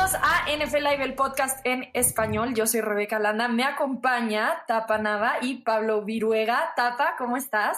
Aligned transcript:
Bienvenidos 0.00 0.22
a 0.24 0.46
NFL 0.56 0.76
Live, 0.78 1.04
el 1.04 1.14
podcast 1.14 1.60
en 1.66 1.90
español. 1.92 2.54
Yo 2.54 2.66
soy 2.66 2.80
Rebeca 2.80 3.18
Landa. 3.18 3.48
Me 3.48 3.64
acompaña 3.64 4.64
Tapa 4.66 4.96
Nava 4.96 5.34
y 5.42 5.56
Pablo 5.56 6.06
Viruega. 6.06 6.72
Tapa, 6.74 7.16
¿cómo 7.18 7.36
estás? 7.36 7.76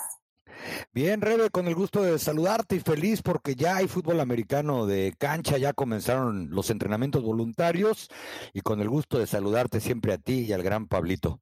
Bien, 0.93 1.21
Rebe, 1.21 1.51
con 1.51 1.67
el 1.67 1.75
gusto 1.75 2.01
de 2.05 2.21
saludarte 2.21 2.77
y 2.77 2.81
feliz 2.81 3.23
porque 3.23 3.57
ya 3.57 3.79
hay 3.79 3.89
fútbol 3.89 4.21
americano 4.21 4.87
de 4.87 5.17
cancha, 5.19 5.59
ya 5.59 5.73
comenzaron 5.73 6.49
los 6.51 6.71
entrenamientos 6.71 7.25
voluntarios 7.25 8.09
y 8.53 8.61
con 8.61 8.81
el 8.81 8.89
gusto 8.89 9.19
de 9.19 9.27
saludarte 9.27 9.81
siempre 9.81 10.13
a 10.13 10.19
ti 10.19 10.43
y 10.43 10.53
al 10.53 10.63
gran 10.63 10.87
Pablito. 10.87 11.41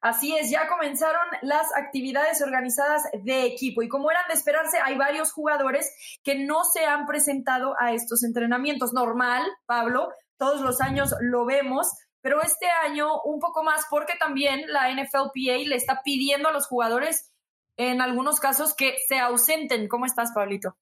Así 0.00 0.36
es, 0.36 0.50
ya 0.50 0.68
comenzaron 0.68 1.26
las 1.42 1.66
actividades 1.76 2.42
organizadas 2.42 3.02
de 3.22 3.46
equipo 3.46 3.82
y 3.82 3.88
como 3.88 4.10
eran 4.10 4.24
de 4.28 4.34
esperarse, 4.34 4.78
hay 4.78 4.96
varios 4.96 5.32
jugadores 5.32 5.92
que 6.22 6.36
no 6.36 6.64
se 6.64 6.84
han 6.84 7.06
presentado 7.06 7.74
a 7.80 7.92
estos 7.92 8.22
entrenamientos. 8.24 8.92
Normal, 8.92 9.44
Pablo, 9.66 10.10
todos 10.36 10.60
los 10.60 10.80
años 10.80 11.14
lo 11.20 11.44
vemos, 11.44 11.92
pero 12.20 12.42
este 12.42 12.66
año 12.68 13.22
un 13.22 13.40
poco 13.40 13.62
más 13.62 13.86
porque 13.90 14.14
también 14.18 14.62
la 14.68 14.92
NFLPA 14.92 15.66
le 15.66 15.76
está 15.76 16.02
pidiendo 16.04 16.48
a 16.48 16.52
los 16.52 16.66
jugadores 16.66 17.32
en 17.76 18.00
algunos 18.00 18.40
casos 18.40 18.74
que 18.74 18.96
se 19.08 19.18
ausenten. 19.18 19.88
¿Cómo 19.88 20.06
estás, 20.06 20.32
Pablito? 20.34 20.76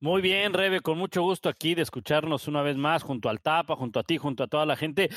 Muy 0.00 0.20
bien, 0.20 0.52
Rebe, 0.52 0.80
con 0.80 0.98
mucho 0.98 1.22
gusto 1.22 1.48
aquí 1.48 1.74
de 1.74 1.82
escucharnos 1.82 2.48
una 2.48 2.62
vez 2.62 2.76
más 2.76 3.02
junto 3.02 3.28
al 3.28 3.40
Tapa, 3.40 3.76
junto 3.76 3.98
a 3.98 4.02
ti, 4.02 4.18
junto 4.18 4.44
a 4.44 4.46
toda 4.46 4.66
la 4.66 4.76
gente. 4.76 5.08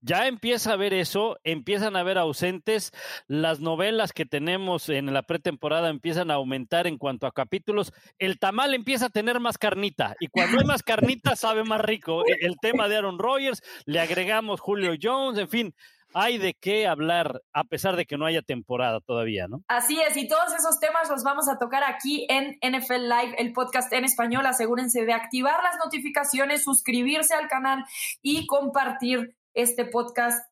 Ya 0.00 0.28
empieza 0.28 0.72
a 0.72 0.76
ver 0.76 0.94
eso, 0.94 1.38
empiezan 1.42 1.96
a 1.96 2.02
ver 2.04 2.18
ausentes, 2.18 2.92
las 3.26 3.60
novelas 3.60 4.12
que 4.12 4.24
tenemos 4.24 4.88
en 4.88 5.12
la 5.12 5.22
pretemporada 5.22 5.88
empiezan 5.88 6.30
a 6.30 6.34
aumentar 6.34 6.86
en 6.86 6.98
cuanto 6.98 7.26
a 7.26 7.32
capítulos, 7.32 7.92
el 8.18 8.38
tamal 8.38 8.74
empieza 8.74 9.06
a 9.06 9.10
tener 9.10 9.40
más 9.40 9.58
carnita 9.58 10.14
y 10.20 10.28
cuando 10.28 10.60
hay 10.60 10.64
más 10.64 10.82
carnita 10.82 11.34
sabe 11.34 11.64
más 11.64 11.80
rico. 11.80 12.22
E, 12.26 12.46
el 12.46 12.56
tema 12.60 12.88
de 12.88 12.96
Aaron 12.96 13.18
Rodgers, 13.18 13.62
le 13.86 14.00
agregamos 14.00 14.60
Julio 14.60 14.92
Jones, 15.00 15.38
en 15.38 15.48
fin, 15.48 15.74
hay 16.18 16.38
de 16.38 16.54
qué 16.54 16.86
hablar 16.86 17.42
a 17.52 17.64
pesar 17.64 17.94
de 17.94 18.06
que 18.06 18.16
no 18.16 18.24
haya 18.24 18.40
temporada 18.40 19.00
todavía, 19.00 19.48
¿no? 19.48 19.62
Así 19.68 20.00
es, 20.00 20.16
y 20.16 20.26
todos 20.26 20.54
esos 20.54 20.80
temas 20.80 21.10
los 21.10 21.22
vamos 21.22 21.46
a 21.46 21.58
tocar 21.58 21.84
aquí 21.84 22.26
en 22.30 22.58
NFL 22.62 23.02
Live, 23.02 23.34
el 23.36 23.52
podcast 23.52 23.92
en 23.92 24.04
español. 24.04 24.46
Asegúrense 24.46 25.04
de 25.04 25.12
activar 25.12 25.62
las 25.62 25.76
notificaciones, 25.76 26.64
suscribirse 26.64 27.34
al 27.34 27.48
canal 27.48 27.84
y 28.22 28.46
compartir 28.46 29.36
este 29.52 29.84
podcast 29.84 30.42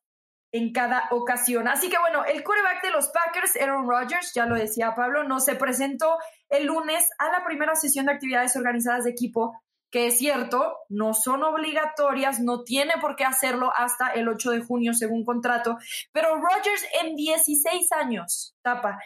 en 0.51 0.71
cada 0.71 1.07
ocasión. 1.09 1.67
Así 1.67 1.89
que 1.89 1.97
bueno, 1.97 2.23
el 2.25 2.43
quarterback 2.43 2.83
de 2.83 2.91
los 2.91 3.09
Packers, 3.09 3.59
Aaron 3.59 3.89
Rodgers, 3.89 4.33
ya 4.35 4.45
lo 4.45 4.55
decía 4.55 4.93
Pablo, 4.93 5.23
no 5.23 5.39
se 5.39 5.55
presentó 5.55 6.17
el 6.49 6.67
lunes 6.67 7.09
a 7.17 7.31
la 7.31 7.43
primera 7.43 7.75
sesión 7.75 8.05
de 8.05 8.11
actividades 8.11 8.55
organizadas 8.55 9.03
de 9.05 9.09
equipo 9.09 9.59
que 9.95 10.07
es 10.07 10.17
cierto, 10.17 10.79
no 10.89 11.13
son 11.13 11.41
obligatorias, 11.45 12.41
no 12.41 12.65
tiene 12.65 12.95
por 12.99 13.15
qué 13.15 13.23
hacerlo 13.23 13.71
hasta 13.73 14.09
el 14.09 14.27
8 14.27 14.51
de 14.51 14.59
junio 14.59 14.93
según 14.93 15.23
contrato, 15.23 15.77
pero 16.11 16.35
Rogers 16.35 16.85
en 17.01 17.15
16 17.15 17.93
años, 17.93 18.57
tapa, 18.61 18.99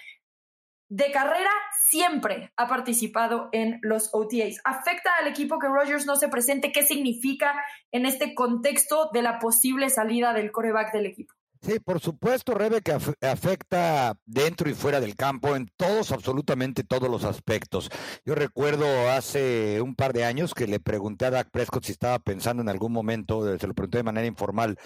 de 0.89 1.11
carrera 1.11 1.51
siempre 1.91 2.51
ha 2.57 2.67
participado 2.67 3.49
en 3.51 3.77
los 3.83 4.09
OTAs. 4.13 4.61
¿Afecta 4.63 5.11
al 5.19 5.27
equipo 5.27 5.59
que 5.59 5.67
Rogers 5.67 6.07
no 6.07 6.15
se 6.15 6.27
presente? 6.27 6.71
¿Qué 6.71 6.81
significa 6.81 7.53
en 7.91 8.07
este 8.07 8.33
contexto 8.33 9.11
de 9.13 9.21
la 9.21 9.37
posible 9.37 9.91
salida 9.91 10.33
del 10.33 10.51
coreback 10.51 10.91
del 10.91 11.05
equipo? 11.05 11.35
Sí, 11.61 11.77
por 11.81 11.99
supuesto, 11.99 12.53
Rebe, 12.53 12.81
que 12.81 12.93
afecta 13.21 14.17
dentro 14.25 14.69
y 14.69 14.73
fuera 14.73 15.01
del 15.01 15.15
campo 15.15 15.57
en 15.57 15.67
todos, 15.75 16.13
absolutamente 16.13 16.85
todos 16.85 17.09
los 17.09 17.25
aspectos. 17.25 17.89
Yo 18.25 18.33
recuerdo 18.33 18.85
hace 19.11 19.81
un 19.81 19.93
par 19.93 20.13
de 20.13 20.23
años 20.23 20.53
que 20.53 20.67
le 20.67 20.79
pregunté 20.79 21.25
a 21.25 21.31
Dak 21.31 21.51
Prescott 21.51 21.83
si 21.83 21.91
estaba 21.91 22.17
pensando 22.19 22.61
en 22.63 22.69
algún 22.69 22.93
momento, 22.93 23.57
se 23.59 23.67
lo 23.67 23.73
pregunté 23.73 23.97
de 23.97 24.03
manera 24.03 24.25
informal, 24.25 24.77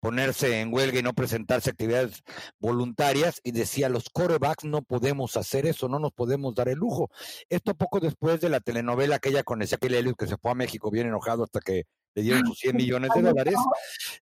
ponerse 0.00 0.60
en 0.60 0.74
huelga 0.74 0.98
y 0.98 1.02
no 1.04 1.14
presentarse 1.14 1.70
actividades 1.70 2.24
voluntarias 2.58 3.40
y 3.44 3.52
decía, 3.52 3.88
los 3.88 4.10
corebacks 4.10 4.64
no 4.64 4.82
podemos 4.82 5.36
hacer 5.36 5.64
eso, 5.64 5.88
no 5.88 6.00
nos 6.00 6.12
podemos 6.12 6.56
dar 6.56 6.68
el 6.68 6.78
lujo. 6.78 7.08
Esto 7.48 7.74
poco 7.74 8.00
después 8.00 8.40
de 8.40 8.48
la 8.48 8.58
telenovela 8.58 9.16
aquella 9.16 9.44
con 9.44 9.62
Ezequiel 9.62 9.94
Elliott 9.94 10.18
que 10.18 10.26
se 10.26 10.36
fue 10.38 10.50
a 10.50 10.54
México 10.54 10.90
bien 10.90 11.06
enojado 11.06 11.44
hasta 11.44 11.60
que 11.60 11.84
le 12.16 12.22
dieron 12.22 12.46
sus 12.46 12.58
100 12.58 12.76
millones 12.76 13.10
de 13.14 13.22
dólares. 13.22 13.54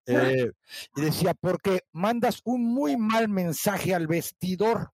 Eh, 0.07 0.51
y 0.97 1.01
decía, 1.01 1.33
porque 1.33 1.81
mandas 1.93 2.43
un 2.45 2.63
muy 2.63 2.95
mal 2.99 3.31
mensaje 3.31 3.95
al 3.95 4.07
vestidor. 4.07 4.93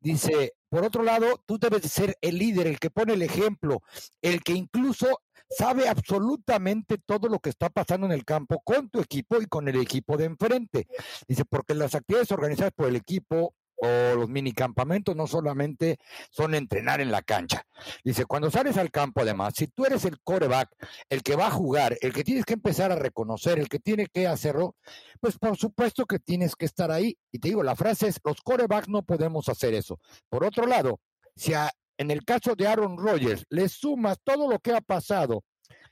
Dice, 0.00 0.54
por 0.68 0.84
otro 0.84 1.04
lado, 1.04 1.40
tú 1.46 1.60
debes 1.60 1.82
de 1.82 1.88
ser 1.88 2.18
el 2.20 2.38
líder, 2.38 2.66
el 2.66 2.80
que 2.80 2.90
pone 2.90 3.12
el 3.12 3.22
ejemplo, 3.22 3.82
el 4.20 4.42
que 4.42 4.54
incluso 4.54 5.20
sabe 5.48 5.88
absolutamente 5.88 6.98
todo 6.98 7.28
lo 7.28 7.38
que 7.38 7.50
está 7.50 7.70
pasando 7.70 8.06
en 8.06 8.12
el 8.12 8.24
campo 8.24 8.60
con 8.64 8.90
tu 8.90 9.00
equipo 9.00 9.40
y 9.40 9.46
con 9.46 9.68
el 9.68 9.80
equipo 9.80 10.16
de 10.16 10.24
enfrente. 10.24 10.88
Dice, 11.28 11.44
porque 11.44 11.74
las 11.74 11.94
actividades 11.94 12.32
organizadas 12.32 12.72
por 12.72 12.88
el 12.88 12.96
equipo 12.96 13.54
o 13.80 14.16
los 14.16 14.28
minicampamentos 14.28 15.14
no 15.14 15.26
solamente 15.26 15.98
son 16.30 16.54
entrenar 16.54 17.00
en 17.00 17.10
la 17.10 17.22
cancha. 17.22 17.62
Dice, 18.04 18.26
cuando 18.26 18.50
sales 18.50 18.76
al 18.76 18.90
campo, 18.90 19.20
además, 19.20 19.54
si 19.56 19.68
tú 19.68 19.86
eres 19.86 20.04
el 20.04 20.20
coreback, 20.20 20.68
el 21.08 21.22
que 21.22 21.36
va 21.36 21.46
a 21.46 21.52
jugar, 21.52 21.96
el 22.00 22.12
que 22.12 22.24
tienes 22.24 22.44
que 22.44 22.54
empezar 22.54 22.90
a 22.90 22.96
reconocer, 22.96 23.58
el 23.58 23.68
que 23.68 23.78
tiene 23.78 24.06
que 24.06 24.26
hacerlo, 24.26 24.74
pues 25.20 25.38
por 25.38 25.56
supuesto 25.56 26.06
que 26.06 26.18
tienes 26.18 26.56
que 26.56 26.66
estar 26.66 26.90
ahí. 26.90 27.16
Y 27.30 27.38
te 27.38 27.48
digo, 27.48 27.62
la 27.62 27.76
frase 27.76 28.08
es, 28.08 28.20
los 28.24 28.40
corebacks 28.40 28.88
no 28.88 29.02
podemos 29.02 29.48
hacer 29.48 29.74
eso. 29.74 30.00
Por 30.28 30.44
otro 30.44 30.66
lado, 30.66 31.00
si 31.36 31.52
en 31.98 32.10
el 32.10 32.24
caso 32.24 32.54
de 32.56 32.66
Aaron 32.66 32.98
Rodgers 32.98 33.44
le 33.48 33.68
sumas 33.68 34.18
todo 34.24 34.50
lo 34.50 34.58
que 34.58 34.72
ha 34.72 34.80
pasado, 34.80 35.44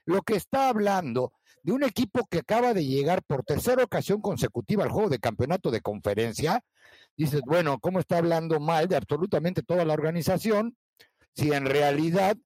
lo 0.04 0.22
que 0.22 0.34
está 0.34 0.68
hablando 0.68 1.32
de 1.62 1.72
un 1.72 1.82
equipo 1.82 2.26
que 2.30 2.38
acaba 2.38 2.74
de 2.74 2.84
llegar 2.84 3.22
por 3.24 3.42
tercera 3.42 3.82
ocasión 3.82 4.20
consecutiva 4.20 4.84
al 4.84 4.90
juego 4.90 5.08
de 5.08 5.18
campeonato 5.18 5.72
de 5.72 5.80
conferencia, 5.80 6.62
dices, 7.16 7.42
bueno, 7.46 7.78
¿cómo 7.78 8.00
está 8.00 8.18
hablando 8.18 8.60
mal 8.60 8.88
de 8.88 8.96
absolutamente 8.96 9.62
toda 9.62 9.84
la 9.84 9.94
organización? 9.94 10.76
Si 11.34 11.52
en 11.52 11.66
realidad 11.66 12.36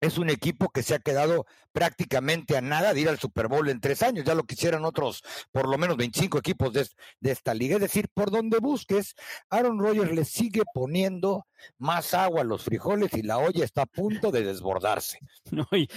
es 0.00 0.16
un 0.18 0.30
equipo 0.30 0.70
que 0.70 0.82
se 0.82 0.94
ha 0.94 0.98
quedado 0.98 1.46
prácticamente 1.72 2.56
a 2.56 2.60
nada 2.60 2.94
de 2.94 3.00
ir 3.00 3.08
al 3.08 3.18
Super 3.18 3.48
Bowl 3.48 3.68
en 3.68 3.80
tres 3.80 4.02
años. 4.02 4.24
Ya 4.24 4.34
lo 4.34 4.44
quisieran 4.44 4.84
otros, 4.84 5.22
por 5.52 5.68
lo 5.68 5.76
menos 5.78 5.96
25 5.96 6.38
equipos 6.38 6.72
de, 6.72 6.88
esta 7.20 7.54
liga. 7.54 7.76
Es 7.76 7.82
decir, 7.82 8.08
por 8.12 8.30
donde 8.30 8.58
busques, 8.58 9.14
Aaron 9.50 9.78
Rodgers 9.78 10.12
le 10.12 10.24
sigue 10.24 10.62
poniendo 10.72 11.46
más 11.78 12.14
agua 12.14 12.42
a 12.42 12.44
los 12.44 12.64
frijoles 12.64 13.12
y 13.14 13.22
la 13.22 13.38
olla 13.38 13.64
está 13.64 13.82
a 13.82 13.86
punto 13.86 14.30
de 14.30 14.44
desbordarse. 14.44 15.18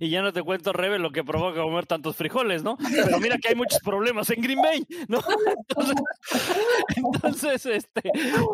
Y, 0.00 0.10
ya 0.10 0.22
no 0.22 0.32
te 0.32 0.42
cuento, 0.42 0.72
Rebe, 0.72 0.98
lo 0.98 1.10
que 1.10 1.24
provoca 1.24 1.62
comer 1.62 1.86
tantos 1.86 2.16
frijoles, 2.16 2.62
¿no? 2.62 2.76
Pero 2.76 3.18
mira 3.20 3.38
que 3.38 3.48
hay 3.48 3.54
muchos 3.54 3.80
problemas 3.80 4.30
en 4.30 4.40
Green 4.40 4.60
Bay, 4.60 4.84
¿no? 5.08 5.20
Entonces, 6.96 7.66
este, 7.66 8.02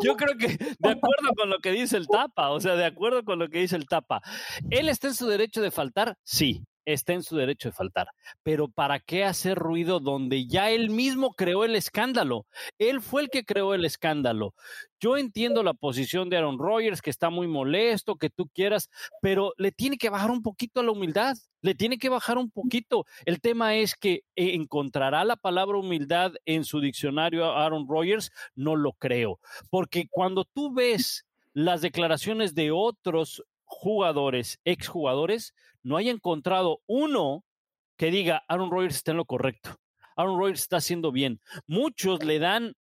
yo 0.03 0.15
creo 0.15 0.37
que 0.37 0.47
de 0.47 0.89
acuerdo 0.89 1.33
con 1.35 1.49
lo 1.49 1.59
que 1.59 1.71
dice 1.71 1.97
el 1.97 2.07
Tapa, 2.07 2.49
o 2.49 2.59
sea, 2.59 2.75
de 2.75 2.85
acuerdo 2.85 3.23
con 3.23 3.39
lo 3.39 3.49
que 3.49 3.59
dice 3.59 3.75
el 3.75 3.87
Tapa, 3.87 4.21
él 4.69 4.89
está 4.89 5.07
en 5.07 5.15
su 5.15 5.27
derecho 5.27 5.61
de 5.61 5.71
faltar, 5.71 6.17
sí, 6.23 6.63
está 6.87 7.13
en 7.13 7.21
su 7.21 7.35
derecho 7.35 7.69
de 7.69 7.73
faltar. 7.73 8.07
Pero 8.43 8.69
¿para 8.69 8.99
qué 8.99 9.25
hacer 9.25 9.57
ruido 9.57 9.99
donde 9.99 10.47
ya 10.47 10.71
él 10.71 10.89
mismo 10.89 11.33
creó 11.33 11.65
el 11.65 11.75
escándalo? 11.75 12.47
Él 12.79 13.01
fue 13.01 13.23
el 13.23 13.29
que 13.29 13.43
creó 13.43 13.73
el 13.73 13.83
escándalo. 13.85 14.55
Yo 14.99 15.17
entiendo 15.17 15.61
la 15.63 15.73
posición 15.73 16.29
de 16.29 16.37
Aaron 16.37 16.57
Rodgers, 16.57 17.01
que 17.01 17.09
está 17.09 17.29
muy 17.29 17.45
molesto, 17.45 18.15
que 18.15 18.29
tú 18.29 18.47
quieras, 18.47 18.89
pero 19.21 19.53
le 19.57 19.71
tiene 19.71 19.97
que 19.97 20.09
bajar 20.09 20.31
un 20.31 20.41
poquito 20.41 20.79
a 20.79 20.83
la 20.83 20.91
humildad, 20.91 21.35
le 21.61 21.75
tiene 21.75 21.97
que 21.99 22.09
bajar 22.09 22.37
un 22.37 22.49
poquito. 22.49 23.05
El 23.25 23.41
tema 23.41 23.75
es 23.75 23.93
que 23.93 24.23
eh, 24.35 24.55
encontrará 24.55 25.25
la 25.25 25.35
palabra 25.35 25.77
humildad 25.77 26.31
en 26.45 26.63
su 26.63 26.79
diccionario 26.79 27.45
Aaron 27.51 27.87
Rodgers, 27.87 28.31
no 28.55 28.75
lo 28.75 28.93
creo, 28.93 29.39
porque 29.69 30.07
cuando 30.09 30.45
tú 30.45 30.73
ves 30.73 31.25
las 31.53 31.81
declaraciones 31.81 32.55
de 32.55 32.71
otros 32.71 33.43
jugadores, 33.67 34.59
exjugadores, 34.65 35.53
no 35.83 35.97
haya 35.97 36.11
encontrado 36.11 36.81
uno 36.87 37.43
que 37.97 38.11
diga 38.11 38.43
Aaron 38.47 38.71
Rodgers 38.71 38.95
está 38.95 39.11
en 39.11 39.17
lo 39.17 39.25
correcto. 39.25 39.77
Aaron 40.15 40.39
Rodgers 40.39 40.61
está 40.61 40.77
haciendo 40.77 41.11
bien. 41.11 41.41
Muchos 41.67 42.23
le 42.23 42.39
dan, 42.39 42.75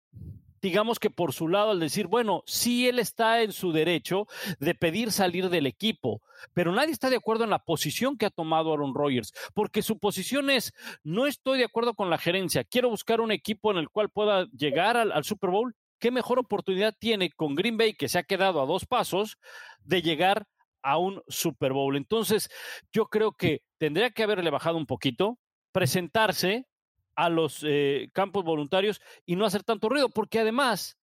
digamos 0.61 0.99
que 0.99 1.09
por 1.09 1.33
su 1.33 1.47
lado, 1.47 1.71
al 1.71 1.79
decir, 1.79 2.07
bueno, 2.07 2.43
sí, 2.45 2.87
él 2.87 2.99
está 2.99 3.41
en 3.41 3.51
su 3.51 3.71
derecho 3.71 4.27
de 4.59 4.75
pedir 4.75 5.11
salir 5.11 5.49
del 5.49 5.65
equipo, 5.65 6.21
pero 6.53 6.71
nadie 6.71 6.91
está 6.91 7.09
de 7.09 7.15
acuerdo 7.15 7.43
en 7.43 7.49
la 7.49 7.63
posición 7.63 8.17
que 8.17 8.25
ha 8.25 8.29
tomado 8.29 8.73
Aaron 8.73 8.93
Rodgers, 8.93 9.33
porque 9.53 9.81
su 9.81 9.97
posición 9.97 10.49
es, 10.49 10.73
no 11.03 11.25
estoy 11.25 11.59
de 11.59 11.65
acuerdo 11.65 11.95
con 11.95 12.09
la 12.09 12.17
gerencia, 12.17 12.63
quiero 12.63 12.89
buscar 12.89 13.21
un 13.21 13.31
equipo 13.31 13.71
en 13.71 13.77
el 13.77 13.89
cual 13.89 14.09
pueda 14.09 14.45
llegar 14.51 14.97
al, 14.97 15.11
al 15.11 15.23
Super 15.23 15.49
Bowl. 15.49 15.75
¿Qué 15.99 16.11
mejor 16.11 16.37
oportunidad 16.37 16.93
tiene 16.99 17.31
con 17.31 17.55
Green 17.55 17.77
Bay, 17.77 17.93
que 17.93 18.09
se 18.09 18.19
ha 18.19 18.23
quedado 18.23 18.61
a 18.61 18.65
dos 18.65 18.85
pasos, 18.85 19.37
de 19.85 20.01
llegar 20.01 20.47
a 20.83 20.97
un 20.97 21.23
Super 21.27 21.73
Bowl. 21.73 21.95
Entonces, 21.95 22.49
yo 22.91 23.07
creo 23.07 23.31
que 23.31 23.63
tendría 23.77 24.11
que 24.11 24.23
haberle 24.23 24.49
bajado 24.51 24.77
un 24.77 24.85
poquito, 24.85 25.39
presentarse 25.71 26.67
a 27.15 27.29
los 27.29 27.63
eh, 27.65 28.09
campos 28.13 28.43
voluntarios 28.43 29.01
y 29.25 29.35
no 29.35 29.45
hacer 29.45 29.63
tanto 29.63 29.89
ruido, 29.89 30.09
porque 30.09 30.39
además 30.39 30.97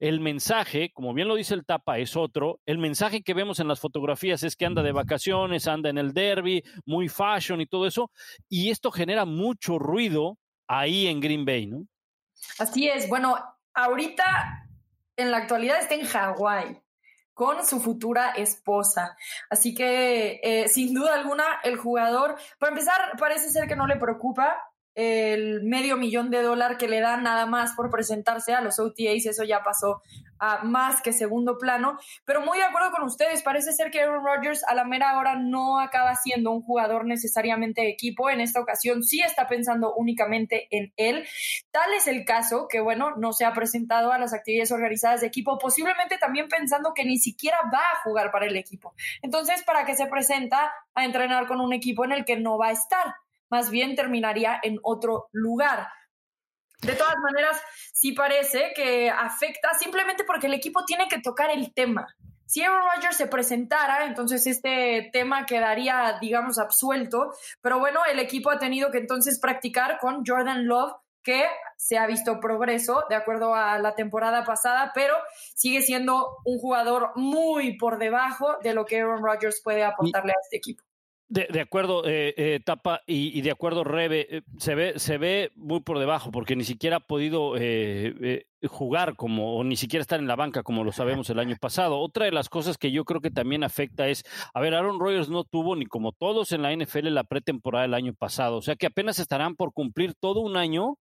el 0.00 0.20
mensaje, 0.20 0.92
como 0.92 1.14
bien 1.14 1.28
lo 1.28 1.36
dice 1.36 1.54
el 1.54 1.64
tapa, 1.64 1.98
es 1.98 2.16
otro. 2.16 2.60
El 2.66 2.78
mensaje 2.78 3.22
que 3.22 3.34
vemos 3.34 3.60
en 3.60 3.68
las 3.68 3.80
fotografías 3.80 4.42
es 4.42 4.56
que 4.56 4.66
anda 4.66 4.82
de 4.82 4.92
vacaciones, 4.92 5.68
anda 5.68 5.88
en 5.88 5.98
el 5.98 6.12
derby, 6.12 6.62
muy 6.84 7.08
fashion 7.08 7.60
y 7.60 7.66
todo 7.66 7.86
eso. 7.86 8.10
Y 8.48 8.70
esto 8.70 8.90
genera 8.90 9.24
mucho 9.24 9.78
ruido 9.78 10.38
ahí 10.66 11.06
en 11.06 11.20
Green 11.20 11.44
Bay, 11.44 11.66
¿no? 11.66 11.86
Así 12.58 12.88
es. 12.88 13.08
Bueno, 13.08 13.36
ahorita 13.74 14.68
en 15.16 15.30
la 15.30 15.38
actualidad 15.38 15.78
está 15.78 15.94
en 15.94 16.06
Hawái 16.06 16.81
con 17.34 17.64
su 17.64 17.80
futura 17.80 18.32
esposa. 18.32 19.16
Así 19.48 19.74
que, 19.74 20.40
eh, 20.42 20.68
sin 20.68 20.94
duda 20.94 21.14
alguna, 21.14 21.44
el 21.62 21.76
jugador, 21.76 22.36
para 22.58 22.72
empezar, 22.72 23.00
parece 23.18 23.50
ser 23.50 23.68
que 23.68 23.76
no 23.76 23.86
le 23.86 23.96
preocupa 23.96 24.71
el 24.94 25.62
medio 25.62 25.96
millón 25.96 26.30
de 26.30 26.42
dólar 26.42 26.76
que 26.76 26.88
le 26.88 27.00
dan 27.00 27.22
nada 27.22 27.46
más 27.46 27.72
por 27.74 27.90
presentarse 27.90 28.52
a 28.54 28.60
los 28.60 28.78
OTAs, 28.78 29.26
eso 29.26 29.44
ya 29.44 29.62
pasó 29.62 30.02
a 30.38 30.64
más 30.64 31.00
que 31.02 31.12
segundo 31.12 31.56
plano, 31.56 31.98
pero 32.24 32.40
muy 32.40 32.58
de 32.58 32.64
acuerdo 32.64 32.90
con 32.90 33.04
ustedes, 33.04 33.44
parece 33.44 33.72
ser 33.72 33.92
que 33.92 34.00
Aaron 34.00 34.24
Rodgers 34.24 34.64
a 34.68 34.74
la 34.74 34.84
mera 34.84 35.16
hora 35.16 35.36
no 35.36 35.78
acaba 35.78 36.16
siendo 36.16 36.50
un 36.50 36.62
jugador 36.62 37.06
necesariamente 37.06 37.82
de 37.82 37.90
equipo, 37.90 38.28
en 38.28 38.40
esta 38.40 38.60
ocasión 38.60 39.04
sí 39.04 39.20
está 39.20 39.46
pensando 39.46 39.94
únicamente 39.94 40.66
en 40.72 40.92
él, 40.96 41.24
tal 41.70 41.92
es 41.92 42.08
el 42.08 42.24
caso 42.24 42.66
que 42.68 42.80
bueno, 42.80 43.14
no 43.16 43.32
se 43.32 43.44
ha 43.44 43.52
presentado 43.52 44.10
a 44.10 44.18
las 44.18 44.34
actividades 44.34 44.72
organizadas 44.72 45.20
de 45.20 45.28
equipo, 45.28 45.58
posiblemente 45.58 46.18
también 46.18 46.48
pensando 46.48 46.92
que 46.92 47.04
ni 47.04 47.18
siquiera 47.18 47.58
va 47.72 47.78
a 47.78 48.02
jugar 48.02 48.32
para 48.32 48.46
el 48.46 48.56
equipo, 48.56 48.94
entonces 49.22 49.62
para 49.62 49.84
qué 49.84 49.94
se 49.94 50.06
presenta 50.06 50.72
a 50.94 51.04
entrenar 51.04 51.46
con 51.46 51.60
un 51.60 51.72
equipo 51.72 52.04
en 52.04 52.10
el 52.10 52.24
que 52.24 52.36
no 52.36 52.58
va 52.58 52.68
a 52.68 52.72
estar, 52.72 53.14
más 53.52 53.70
bien 53.70 53.94
terminaría 53.94 54.58
en 54.62 54.78
otro 54.82 55.28
lugar. 55.30 55.86
De 56.80 56.94
todas 56.94 57.16
maneras, 57.18 57.60
sí 57.92 58.12
parece 58.12 58.72
que 58.74 59.10
afecta 59.10 59.74
simplemente 59.78 60.24
porque 60.24 60.46
el 60.46 60.54
equipo 60.54 60.84
tiene 60.86 61.06
que 61.06 61.20
tocar 61.20 61.50
el 61.50 61.72
tema. 61.74 62.08
Si 62.46 62.62
Aaron 62.62 62.82
Rodgers 62.94 63.16
se 63.16 63.26
presentara, 63.26 64.06
entonces 64.06 64.46
este 64.46 65.10
tema 65.12 65.44
quedaría, 65.44 66.16
digamos, 66.18 66.58
absuelto. 66.58 67.34
Pero 67.60 67.78
bueno, 67.78 68.00
el 68.10 68.18
equipo 68.18 68.50
ha 68.50 68.58
tenido 68.58 68.90
que 68.90 68.98
entonces 68.98 69.38
practicar 69.38 69.98
con 69.98 70.24
Jordan 70.26 70.66
Love, 70.66 70.94
que 71.22 71.44
se 71.76 71.98
ha 71.98 72.06
visto 72.06 72.40
progreso 72.40 73.04
de 73.10 73.16
acuerdo 73.16 73.54
a 73.54 73.78
la 73.78 73.94
temporada 73.94 74.44
pasada, 74.44 74.92
pero 74.94 75.14
sigue 75.54 75.82
siendo 75.82 76.38
un 76.46 76.58
jugador 76.58 77.12
muy 77.16 77.76
por 77.76 77.98
debajo 77.98 78.56
de 78.62 78.72
lo 78.72 78.86
que 78.86 79.00
Aaron 79.00 79.22
Rodgers 79.22 79.60
puede 79.62 79.84
aportarle 79.84 80.32
a 80.32 80.40
este 80.42 80.56
equipo. 80.56 80.82
De, 81.32 81.62
acuerdo, 81.62 82.06
eh, 82.06 82.34
eh, 82.36 82.60
Tapa, 82.62 83.00
y, 83.06 83.40
de 83.40 83.50
acuerdo, 83.50 83.84
Rebe, 83.84 84.26
eh, 84.28 84.42
se, 84.58 84.74
ve, 84.74 84.98
se 84.98 85.16
ve 85.16 85.50
muy 85.56 85.80
por 85.80 85.98
debajo 85.98 86.30
porque 86.30 86.56
ni 86.56 86.64
siquiera 86.64 86.96
ha 86.96 87.00
podido 87.00 87.54
jugar 88.68 89.16
como, 89.16 89.56
o 89.56 89.64
ni 89.64 89.76
siquiera 89.76 90.02
estar 90.02 90.20
en 90.20 90.26
la 90.26 90.36
banca 90.36 90.62
como 90.62 90.84
lo 90.84 90.92
sabemos 90.92 91.30
el 91.30 91.38
año 91.38 91.56
pasado. 91.58 92.00
Otra 92.00 92.26
de 92.26 92.32
las 92.32 92.50
cosas 92.50 92.76
que 92.76 92.92
yo 92.92 93.06
creo 93.06 93.22
que 93.22 93.30
también 93.30 93.64
afecta 93.64 94.08
es, 94.08 94.24
a 94.52 94.60
ver, 94.60 94.74
Aaron 94.74 95.00
Rodgers 95.00 95.30
no 95.30 95.44
tuvo 95.44 95.74
ni 95.74 95.86
como 95.86 96.12
todos 96.12 96.52
en 96.52 96.60
la 96.60 96.76
NFL 96.76 97.08
la 97.08 97.24
pretemporada 97.24 97.84
del 97.84 97.94
año 97.94 98.12
pasado, 98.12 98.58
o 98.58 98.62
sea 98.62 98.76
que 98.76 98.88
apenas 98.88 99.18
estarán 99.18 99.56
por 99.56 99.72
cumplir 99.72 100.12
todo 100.12 100.40
un 100.40 100.58
año 100.58 100.98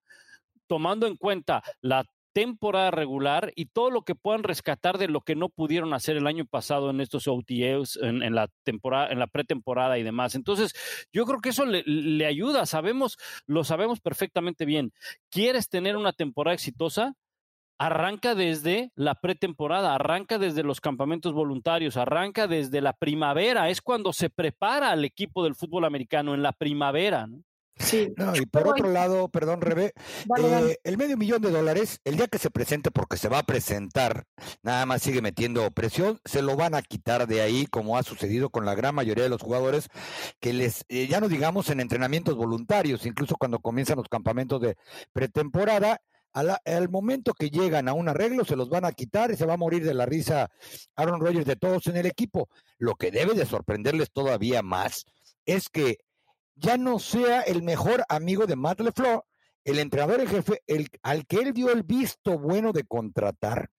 tomando 0.68 1.07
en 1.07 1.18
cuenta 1.18 1.62
la 1.81 2.06
temporada 2.33 2.92
regular 2.92 3.51
y 3.56 3.66
todo 3.66 3.92
lo 3.92 4.04
que 4.04 4.16
puedan 4.16 4.44
rescatar 4.44 4.98
de 4.98 5.07
lo 5.07 5.22
que 5.22 5.36
no 5.36 5.50
pudieron 5.50 5.94
hacer 5.94 6.18
el 6.18 6.28
año 6.28 6.45
pasado 6.45 6.89
en 6.89 7.01
estos 7.01 7.28
OTAs, 7.28 7.98
en, 8.01 8.36
la 8.36 8.48
temporada, 8.63 9.12
en 9.12 9.19
la 9.19 9.28
pretemporada 9.28 9.98
y 9.98 10.04
demás. 10.04 10.36
Entonces, 10.36 10.74
yo 11.12 11.25
creo 11.25 11.39
que 11.39 11.50
eso 11.50 11.66
le, 11.66 11.83
le 11.86 12.25
ayuda, 12.25 12.66
sabemos, 12.66 13.18
lo 13.45 13.63
sabemos 13.63 14.00
perfectamente 14.00 14.66
bien. 14.66 14.94
¿Quieres 15.30 15.69
tener 15.69 15.98
una 15.98 16.13
temporada 16.13 16.56
exitosa? 16.56 17.16
arranca 17.81 18.36
desde 18.36 18.92
la 18.94 19.16
pretemporada, 19.16 19.95
arranca 19.95 20.38
desde 20.38 20.62
los 20.62 20.80
campamentos 20.80 21.33
voluntarios, 21.33 21.98
arranca 21.98 22.45
desde 22.45 22.80
la 22.80 22.94
primavera, 22.94 23.72
es 23.72 23.81
cuando 23.81 24.13
se 24.13 24.30
prepara 24.30 24.92
al 24.92 25.04
equipo 25.04 25.44
del 25.44 25.56
fútbol 25.56 25.86
americano 25.86 26.36
en 26.36 26.44
la 26.44 26.51
primavera. 26.51 27.25
¿no? 27.25 27.42
Sí. 27.77 28.13
y 28.35 28.45
por 28.45 28.68
otro 28.68 28.89
lado, 28.89 29.29
perdón, 29.29 29.62
Rebe, 29.62 29.94
eh, 30.38 30.77
el 30.83 30.97
medio 30.97 31.18
millón 31.18 31.41
de 31.41 31.51
dólares, 31.51 32.00
el 32.03 32.18
día 32.18 32.27
que 32.27 32.38
se 32.38 32.51
presente, 32.51 32.91
porque 32.91 33.18
se 33.18 33.29
va 33.29 33.39
a 33.39 33.44
presentar, 33.44 34.25
nada 34.62 34.85
más 34.85 35.01
sigue 35.01 35.21
metiendo 35.21 35.69
presión, 35.71 36.19
se 36.25 36.41
lo 36.41 36.56
van 36.56 36.75
a 36.75 36.81
quitar 36.81 37.27
de 37.27 37.41
ahí, 37.41 37.65
como 37.65 37.97
ha 37.97 38.03
sucedido 38.03 38.50
con 38.50 38.65
la 38.65 38.75
gran 38.75 38.94
mayoría 38.94 39.23
de 39.23 39.29
los 39.29 39.41
jugadores, 39.41 39.88
que 40.39 40.53
les, 40.53 40.85
eh, 40.89 41.07
ya 41.07 41.19
no 41.19 41.27
digamos 41.27 41.69
en 41.69 41.79
entrenamientos 41.79 42.35
voluntarios, 42.35 43.06
incluso 43.06 43.35
cuando 43.38 43.59
comienzan 43.59 43.97
los 43.97 44.09
campamentos 44.09 44.62
de 44.62 44.75
pretemporada, 45.13 46.01
al 46.33 46.89
momento 46.89 47.33
que 47.33 47.50
llegan 47.50 47.89
a 47.89 47.94
un 47.94 48.07
arreglo, 48.07 48.45
se 48.45 48.56
los 48.56 48.69
van 48.69 48.85
a 48.85 48.94
quitar 48.94 49.31
y 49.31 49.35
se 49.35 49.45
va 49.45 49.56
a 49.56 49.57
morir 49.57 49.83
de 49.83 49.94
la 49.94 50.06
risa 50.06 50.50
Aaron 50.95 51.19
Rodgers 51.19 51.45
de 51.45 51.57
todos 51.57 51.88
en 51.88 51.97
el 51.97 52.06
equipo. 52.06 52.50
Lo 52.77 52.95
que 52.95 53.12
debe 53.12 53.33
de 53.33 53.45
sorprenderles 53.45 54.12
todavía 54.12 54.62
más 54.62 55.06
es 55.45 55.68
que 55.68 55.97
ya 56.56 56.77
no 56.77 57.00
sea 57.00 57.42
el 57.42 57.63
mejor 57.63 58.03
amigo 58.09 58.45
de 58.45 58.56
Matt 58.56 58.81
LeFleur, 58.81 59.24
el 59.63 59.80
entrenador 59.80 60.21
en 60.21 60.27
jefe, 60.27 60.62
el, 60.68 60.89
al 61.03 61.25
que 61.25 61.38
él 61.38 61.53
dio 61.53 61.71
el 61.71 61.83
visto 61.83 62.38
bueno 62.39 62.71
de 62.71 62.83
contratar 62.83 63.69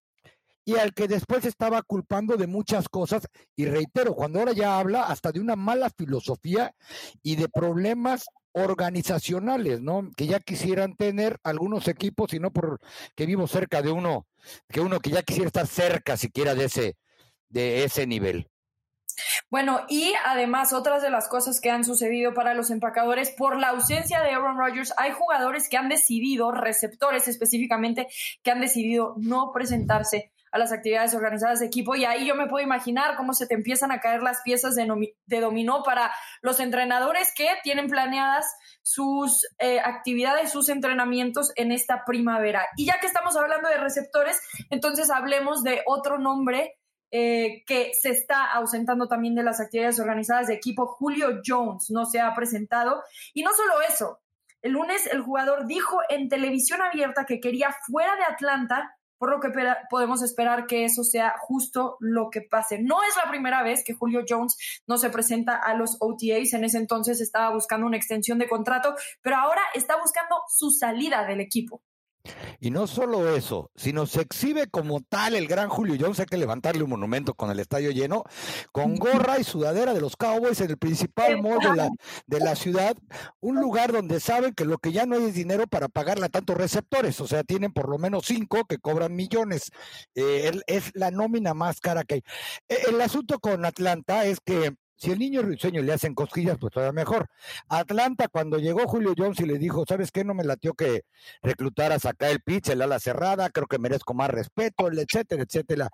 y 0.65 0.77
al 0.77 0.95
que 0.95 1.09
después 1.09 1.45
estaba 1.45 1.83
culpando 1.83 2.37
de 2.37 2.47
muchas 2.47 2.89
cosas. 2.89 3.27
Y 3.57 3.67
reitero, 3.67 4.15
cuando 4.15 4.39
ahora 4.39 4.53
ya 4.53 4.79
habla 4.79 5.05
hasta 5.05 5.33
de 5.33 5.41
una 5.41 5.57
mala 5.57 5.91
filosofía 5.91 6.75
y 7.23 7.37
de 7.37 7.49
problemas 7.49 8.27
organizacionales, 8.53 9.81
¿no? 9.81 10.11
Que 10.17 10.27
ya 10.27 10.39
quisieran 10.39 10.95
tener 10.95 11.39
algunos 11.43 11.89
equipos 11.89 12.33
y 12.35 12.39
no 12.39 12.53
por 12.53 12.81
que 13.17 13.27
vivo 13.27 13.47
cerca 13.47 13.83
de 13.83 13.91
uno, 13.91 14.27
que 14.69 14.81
uno 14.81 15.01
que 15.01 15.11
ya 15.11 15.23
quisiera 15.23 15.47
estar 15.47 15.67
cerca 15.67 16.17
siquiera 16.17 16.55
de 16.55 16.67
ese, 16.67 16.97
de 17.49 17.85
ese 17.85 18.07
nivel. 18.07 18.52
Bueno, 19.53 19.85
y 19.87 20.15
además 20.25 20.73
otras 20.73 21.03
de 21.03 21.11
las 21.11 21.29
cosas 21.29 21.61
que 21.61 21.69
han 21.71 21.85
sucedido 21.85 22.33
para 22.33 22.55
los 22.55 22.71
empacadores, 22.71 23.29
por 23.37 23.61
la 23.61 23.69
ausencia 23.69 24.23
de 24.23 24.31
Aaron 24.31 24.57
Rodgers, 24.57 24.95
hay 24.97 25.11
jugadores 25.11 25.69
que 25.69 25.77
han 25.77 25.91
decidido, 25.91 26.53
receptores 26.53 27.29
específicamente, 27.29 28.09
que 28.43 28.51
han 28.51 28.63
decidido 28.63 29.15
no 29.19 29.53
presentarse 29.53 30.33
a 30.53 30.59
las 30.59 30.73
actividades 30.73 31.15
organizadas 31.15 31.61
de 31.61 31.67
equipo 31.67 31.95
y 31.95 32.07
ahí 32.07 32.27
yo 32.27 32.35
me 32.35 32.47
puedo 32.47 32.65
imaginar 32.65 33.15
cómo 33.15 33.35
se 33.35 33.47
te 33.47 33.53
empiezan 33.53 33.93
a 33.93 34.01
caer 34.01 34.23
las 34.23 34.41
piezas 34.41 34.75
de, 34.75 34.87
dominó 35.41 35.83
para 35.83 36.11
los 36.41 36.59
entrenadores 36.59 37.35
que 37.37 37.49
tienen 37.63 37.89
planeadas 37.89 38.47
sus 38.81 39.47
eh, 39.59 39.81
actividades, 39.81 40.51
sus 40.51 40.71
entrenamientos 40.71 41.53
en 41.57 41.73
esta 41.73 42.07
primavera. 42.07 42.65
Y 42.79 42.87
ya 42.87 43.01
que 43.01 43.07
estamos 43.07 43.37
hablando 43.37 43.69
de 43.69 43.77
receptores, 43.77 44.41
entonces 44.71 45.11
hablemos 45.11 45.63
de 45.63 45.83
otro 45.87 46.19
nombre 46.19 46.79
eh, 47.15 47.63
que 47.67 47.93
se 47.93 48.09
está 48.09 48.51
ausentando 48.53 49.07
también 49.07 49.35
de 49.35 49.43
las 49.43 49.61
actividades 49.61 50.01
organizadas 50.01 50.47
de 50.47 50.55
equipo. 50.55 50.87
Julio 50.87 51.43
Jones 51.45 51.91
no 51.91 52.07
se 52.07 52.21
ha 52.21 52.35
presentado. 52.35 53.03
Y 53.35 53.43
no 53.43 53.51
solo 53.55 53.75
eso, 53.87 54.21
el 54.63 54.73
lunes 54.73 55.07
el 55.13 55.21
jugador 55.21 55.67
dijo 55.67 55.99
en 56.09 56.31
televisión 56.31 56.81
abierta 56.81 57.27
que 57.27 57.39
quería 57.39 57.77
fuera 57.87 58.17
de 58.17 58.25
Atlanta, 58.25 58.97
por 59.19 59.31
lo 59.31 59.41
que 59.41 59.51
podemos 59.91 60.23
esperar 60.23 60.67
que 60.67 60.85
eso 60.87 61.05
sea 61.05 61.35
justo 61.39 61.99
lo 62.01 62.31
que 62.31 62.41
pase. 62.41 62.81
No 62.81 63.03
es 63.03 63.15
la 63.23 63.31
primera 63.31 63.63
vez 63.63 63.85
que 63.85 63.93
Julio 63.93 64.25
Jones 64.27 64.57
no 64.87 64.97
se 64.97 65.11
presenta 65.11 65.57
a 65.57 65.75
los 65.75 65.99
OTAs. 66.01 66.55
En 66.55 66.65
ese 66.65 66.79
entonces 66.79 67.21
estaba 67.21 67.55
buscando 67.55 67.87
una 67.87 67.99
extensión 67.99 68.39
de 68.39 68.49
contrato, 68.49 68.97
pero 69.21 69.37
ahora 69.37 69.61
está 69.75 70.01
buscando 70.01 70.37
su 70.49 70.71
salida 70.71 71.27
del 71.27 71.41
equipo. 71.41 71.83
Y 72.61 72.71
no 72.71 72.87
solo 72.87 73.35
eso, 73.35 73.71
sino 73.75 74.07
se 74.07 74.21
exhibe 74.21 74.69
como 74.69 75.01
tal 75.01 75.35
el 75.35 75.49
gran 75.49 75.69
Julio 75.69 75.97
Jones, 75.99 76.21
hay 76.21 76.27
que 76.27 76.37
levantarle 76.37 76.83
un 76.83 76.91
monumento 76.91 77.35
con 77.35 77.51
el 77.51 77.59
estadio 77.59 77.91
lleno, 77.91 78.25
con 78.71 78.97
gorra 78.97 79.39
y 79.39 79.45
sudadera 79.45 79.95
de 79.95 80.01
los 80.01 80.17
Cowboys 80.17 80.61
en 80.61 80.71
el 80.71 80.79
principal 80.79 81.43
mall 81.43 81.59
de 81.59 81.75
la, 81.75 81.91
de 82.27 82.41
la 82.41 82.55
ciudad, 82.55 82.97
un 83.41 83.57
lugar 83.57 83.93
donde 83.93 84.21
saben 84.21 84.55
que 84.55 84.65
lo 84.65 84.79
que 84.79 84.93
ya 84.93 85.07
no 85.07 85.17
hay 85.17 85.25
es 85.25 85.35
dinero 85.35 85.67
para 85.67 85.89
pagarle 85.89 86.27
a 86.27 86.29
tantos 86.29 86.57
receptores, 86.57 87.21
o 87.21 87.27
sea, 87.27 87.43
tienen 87.43 87.73
por 87.73 87.89
lo 87.89 87.99
menos 87.99 88.27
cinco 88.27 88.65
que 88.65 88.79
cobran 88.79 89.15
millones, 89.15 89.71
eh, 90.15 90.53
es 90.67 90.91
la 90.95 91.11
nómina 91.11 91.55
más 91.55 91.81
cara 91.81 92.05
que 92.05 92.15
hay. 92.15 92.23
E, 92.69 92.91
el 92.91 93.01
asunto 93.01 93.41
con 93.41 93.65
Atlanta 93.65 94.25
es 94.27 94.39
que 94.41 94.75
si 95.03 95.11
el 95.11 95.19
niño 95.19 95.43
risueño 95.43 95.83
le 95.83 95.93
hacen 95.93 96.15
cosquillas, 96.15 96.59
pues 96.61 96.73
todavía 96.73 96.93
mejor. 96.93 97.29
Atlanta, 97.69 98.29
cuando 98.29 98.59
llegó 98.59 98.87
Julio 98.87 99.15
Jones 99.19 99.41
y 99.41 99.47
le 99.47 99.59
dijo, 99.59 99.85
¿sabes 99.85 100.13
qué? 100.13 100.23
No 100.23 100.33
me 100.33 100.45
latió 100.45 100.75
que 100.75 101.03
reclutaras 101.43 102.05
acá 102.07 102.31
el 102.31 102.41
pitch, 102.41 102.69
el 102.69 102.83
ala 102.83 103.01
cerrada, 103.01 103.51
creo 103.51 103.67
que 103.67 103.81
merezco 103.81 104.15
más 104.15 104.31
respeto, 104.31 104.89
etcétera, 104.93 105.43
etcétera. 105.43 105.89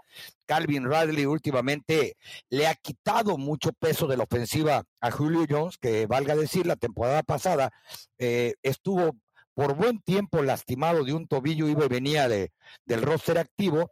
Calvin 0.45 0.85
Radley 0.85 1.25
últimamente 1.25 2.19
le 2.51 2.67
ha 2.67 2.75
quitado 2.75 3.39
mucho 3.39 3.73
peso 3.73 4.07
de 4.09 4.19
la 4.19 4.25
ofensiva 4.25 4.85
a 5.01 5.11
Julio 5.11 5.47
Jones, 5.49 5.79
que 5.79 6.05
valga 6.07 6.37
decir, 6.37 6.67
la 6.67 6.77
temporada 6.77 7.23
pasada 7.23 7.73
eh, 8.19 8.57
estuvo 8.63 9.17
por 9.55 9.75
buen 9.75 10.03
tiempo 10.03 10.43
lastimado 10.43 11.03
de 11.03 11.15
un 11.15 11.27
tobillo, 11.27 11.67
iba 11.67 11.87
y 11.87 11.89
venía 11.89 12.29
de, 12.29 12.53
del 12.85 13.01
roster 13.01 13.39
activo, 13.39 13.91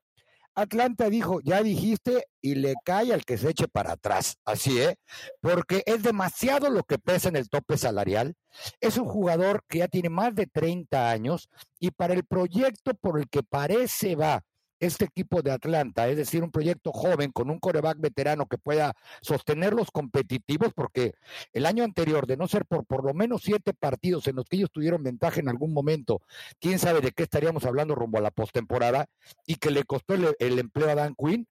Atlanta 0.56 1.10
dijo, 1.10 1.40
ya 1.42 1.62
dijiste, 1.62 2.26
y 2.40 2.54
le 2.54 2.75
cae 2.82 3.12
al 3.12 3.25
que 3.25 3.36
se 3.36 3.50
eche 3.50 3.68
para 3.68 3.92
atrás. 3.92 4.38
Así, 4.44 4.80
¿eh? 4.80 4.96
Porque 5.40 5.82
es 5.84 6.02
demasiado 6.02 6.70
lo 6.70 6.82
que 6.82 6.98
pesa 6.98 7.28
en 7.28 7.36
el 7.36 7.50
tope 7.50 7.76
salarial. 7.76 8.34
Es 8.80 8.96
un 8.96 9.06
jugador 9.06 9.62
que 9.68 9.78
ya 9.78 9.88
tiene 9.88 10.08
más 10.08 10.34
de 10.34 10.46
30 10.46 11.10
años 11.10 11.50
y 11.78 11.90
para 11.90 12.14
el 12.14 12.25
proyecto 12.25 12.94
por 12.94 13.18
el 13.18 13.28
que 13.28 13.42
parece 13.42 14.16
va 14.16 14.42
este 14.80 15.04
equipo 15.06 15.42
de 15.42 15.52
Atlanta, 15.52 16.09
es 16.09 16.16
decir, 16.16 16.42
un 16.42 16.50
proyecto 16.50 16.92
joven 16.92 17.33
con 17.33 17.50
un 17.50 17.59
coreback 17.59 17.99
veterano 17.99 18.47
que 18.47 18.59
pueda 18.59 18.95
sostenerlos 19.23 19.90
competitivos, 19.90 20.73
porque 20.75 21.14
el 21.52 21.66
año 21.66 21.85
anterior, 21.85 22.26
de 22.26 22.37
no 22.37 22.49
ser 22.49 22.66
por 22.66 22.85
por 22.87 23.04
lo 23.04 23.14
menos 23.14 23.42
siete 23.42 23.73
partidos 23.73 24.26
en 24.28 24.37
los 24.37 24.47
que 24.47 24.56
ellos 24.56 24.71
tuvieron 24.71 25.02
ventaja 25.02 25.40
en 25.40 25.49
algún 25.49 25.73
momento, 25.73 26.21
quién 26.61 26.78
sabe 26.78 27.00
de 27.00 27.12
qué 27.12 27.23
estaríamos 27.23 27.64
hablando 27.64 27.95
rumbo 27.95 28.18
a 28.18 28.23
la 28.23 28.30
postemporada, 28.30 29.06
y 29.47 29.56
que 29.56 29.71
le 29.71 29.85
costó 29.85 30.14
el, 30.14 30.35
el 30.38 30.59
empleo 30.59 30.90
a 30.90 30.95
Dan 30.95 31.14
Quinn, 31.14 31.47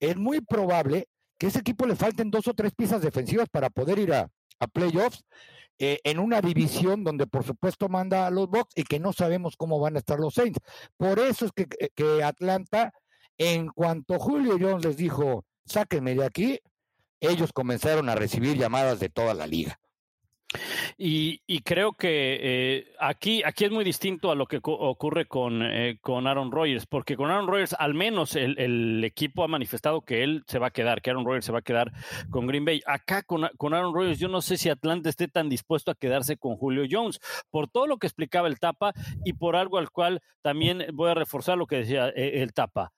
es 0.00 0.16
muy 0.16 0.40
probable 0.40 1.08
que 1.38 1.48
ese 1.48 1.60
equipo 1.60 1.86
le 1.86 1.96
falten 1.96 2.30
dos 2.30 2.46
o 2.48 2.54
tres 2.54 2.72
piezas 2.74 3.02
defensivas 3.02 3.48
para 3.48 3.70
poder 3.70 3.98
ir 3.98 4.12
a, 4.12 4.30
a 4.60 4.66
playoffs 4.66 5.24
eh, 5.78 6.00
en 6.04 6.20
una 6.20 6.40
división 6.40 7.02
donde 7.02 7.26
por 7.26 7.44
supuesto 7.44 7.88
manda 7.88 8.26
a 8.26 8.30
los 8.30 8.48
Bucks 8.48 8.72
y 8.76 8.84
que 8.84 9.00
no 9.00 9.12
sabemos 9.12 9.56
cómo 9.56 9.80
van 9.80 9.96
a 9.96 9.98
estar 9.98 10.20
los 10.20 10.34
Saints. 10.34 10.60
Por 10.96 11.18
eso 11.18 11.46
es 11.46 11.52
que, 11.52 11.66
que 11.94 12.22
Atlanta, 12.22 12.92
en 13.38 13.68
cuanto 13.68 14.18
Julio 14.18 14.56
Jones 14.60 14.84
les 14.84 14.96
dijo, 14.96 15.44
sáquenme 15.66 16.14
de 16.14 16.24
aquí, 16.24 16.60
ellos 17.20 17.52
comenzaron 17.52 18.08
a 18.08 18.14
recibir 18.14 18.56
llamadas 18.56 19.00
de 19.00 19.08
toda 19.08 19.34
la 19.34 19.46
liga. 19.46 19.80
Y, 20.96 21.40
creo 21.64 21.92
que 21.92 22.38
eh, 22.40 22.92
aquí, 23.00 23.42
aquí 23.44 23.64
es 23.64 23.70
muy 23.70 23.84
distinto 23.84 24.30
a 24.30 24.34
lo 24.34 24.46
que 24.46 24.60
ocurre 24.62 25.26
con, 25.26 25.62
eh, 25.62 25.98
con 26.00 26.26
Aaron 26.26 26.52
Rodgers, 26.52 26.86
porque 26.86 27.16
con 27.16 27.30
Aaron 27.30 27.46
Rodgers 27.46 27.74
al 27.78 27.94
menos 27.94 28.36
el, 28.36 29.02
equipo 29.04 29.44
ha 29.44 29.48
manifestado 29.48 30.02
que 30.02 30.22
él 30.22 30.44
se 30.46 30.58
va 30.58 30.68
a 30.68 30.70
quedar, 30.70 31.02
que 31.02 31.10
Aaron 31.10 31.24
Rodgers 31.24 31.46
se 31.46 31.52
va 31.52 31.58
a 31.58 31.62
quedar 31.62 31.92
con 32.30 32.46
Green 32.46 32.64
Bay. 32.64 32.82
Acá 32.86 33.22
con, 33.22 33.48
con 33.56 33.74
Aaron 33.74 33.94
Rodgers 33.94 34.18
yo 34.18 34.28
no 34.28 34.42
sé 34.42 34.56
si 34.56 34.68
Atlanta 34.68 35.08
esté 35.08 35.28
tan 35.28 35.48
dispuesto 35.48 35.90
a 35.90 35.94
quedarse 35.94 36.36
con 36.36 36.56
Julio 36.56 36.84
Jones, 36.90 37.20
por 37.50 37.68
todo 37.68 37.86
lo 37.86 37.98
que 37.98 38.06
explicaba 38.06 38.48
el 38.48 38.58
Tapa 38.58 38.92
y 39.24 39.34
por 39.34 39.56
algo 39.56 39.78
al 39.78 39.90
cual 39.90 40.20
también 40.42 40.86
voy 40.92 41.10
a 41.10 41.14
reforzar 41.14 41.58
lo 41.58 41.66
que 41.66 41.76
decía 41.76 42.08
eh, 42.08 42.42
el 42.42 42.52
Tapa 42.52 42.92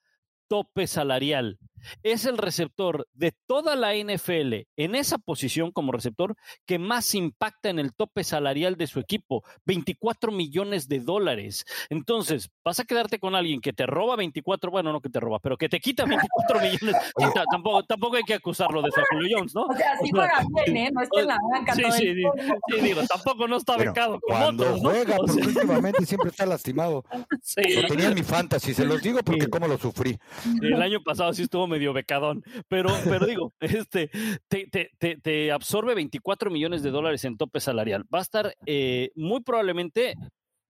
tope 0.48 0.86
salarial. 0.86 1.58
Es 2.02 2.24
el 2.24 2.38
receptor 2.38 3.06
de 3.12 3.32
toda 3.46 3.76
la 3.76 3.94
NFL 3.94 4.66
en 4.76 4.94
esa 4.94 5.18
posición 5.18 5.72
como 5.72 5.92
receptor 5.92 6.36
que 6.66 6.78
más 6.78 7.14
impacta 7.14 7.68
en 7.68 7.78
el 7.78 7.94
tope 7.94 8.24
salarial 8.24 8.76
de 8.76 8.86
su 8.86 9.00
equipo, 9.00 9.44
24 9.64 10.32
millones 10.32 10.88
de 10.88 11.00
dólares. 11.00 11.64
Entonces, 11.90 12.50
vas 12.64 12.80
a 12.80 12.84
quedarte 12.84 13.18
con 13.18 13.34
alguien 13.34 13.60
que 13.60 13.72
te 13.72 13.86
roba 13.86 14.16
24, 14.16 14.70
bueno, 14.70 14.92
no 14.92 15.00
que 15.00 15.08
te 15.08 15.20
roba, 15.20 15.38
pero 15.38 15.56
que 15.56 15.68
te 15.68 15.80
quita 15.80 16.04
24 16.04 16.60
millones. 16.60 16.96
tampoco, 17.50 17.82
tampoco 17.84 18.16
hay 18.16 18.24
que 18.24 18.34
acusarlo 18.34 18.82
de 18.82 18.88
eso 18.88 19.00
Julio 19.10 19.36
Jones, 19.38 19.54
¿no? 19.54 19.62
O 19.62 19.74
sea, 19.74 19.98
sí 20.02 20.10
juega 20.10 20.44
bien, 20.64 20.76
¿eh? 20.76 20.90
No 20.92 21.02
es 21.02 21.08
que 21.10 21.20
en 21.20 21.26
la 21.26 21.38
banca 21.52 21.74
sí, 21.74 21.82
sí, 21.92 22.14
sí, 22.14 22.80
digo, 22.80 23.02
tampoco 23.06 23.48
no 23.48 23.56
está 23.56 23.76
becado 23.76 24.20
como 24.20 24.38
cuando 24.38 24.64
otros, 24.64 24.80
juega, 24.80 25.16
porque 25.16 25.46
últimamente 25.46 26.06
siempre 26.06 26.30
está 26.30 26.46
lastimado. 26.46 27.04
Sí. 27.42 27.62
Lo 27.74 27.86
tenía 27.86 28.08
en 28.08 28.14
mi 28.14 28.22
fantasy, 28.22 28.74
se 28.74 28.84
los 28.84 29.00
digo 29.02 29.20
porque 29.24 29.48
cómo 29.48 29.68
lo 29.68 29.78
sufrí. 29.78 30.18
El 30.60 30.82
año 30.82 31.00
pasado 31.02 31.32
sí 31.32 31.42
estuvo 31.42 31.66
medio 31.76 31.92
becadón, 31.92 32.42
pero, 32.68 32.90
pero 33.04 33.26
digo, 33.26 33.52
este, 33.60 34.10
te, 34.48 34.66
te, 34.66 35.16
te, 35.16 35.52
absorbe 35.52 35.94
24 35.94 36.50
millones 36.50 36.82
de 36.82 36.90
dólares 36.90 37.24
en 37.24 37.36
tope 37.36 37.60
salarial. 37.60 38.04
Va 38.12 38.20
a 38.20 38.22
estar 38.22 38.56
eh, 38.64 39.10
muy 39.14 39.42
probablemente 39.42 40.14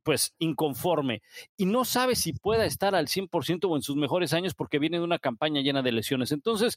pues 0.02 0.36
inconforme 0.38 1.20
y 1.56 1.66
no 1.66 1.84
sabe 1.84 2.14
si 2.14 2.32
pueda 2.32 2.64
estar 2.64 2.94
al 2.94 3.08
100% 3.08 3.68
o 3.68 3.74
en 3.74 3.82
sus 3.82 3.96
mejores 3.96 4.32
años 4.32 4.54
porque 4.54 4.78
viene 4.78 4.98
de 4.98 5.04
una 5.04 5.18
campaña 5.18 5.62
llena 5.62 5.82
de 5.82 5.90
lesiones. 5.90 6.30
Entonces, 6.30 6.76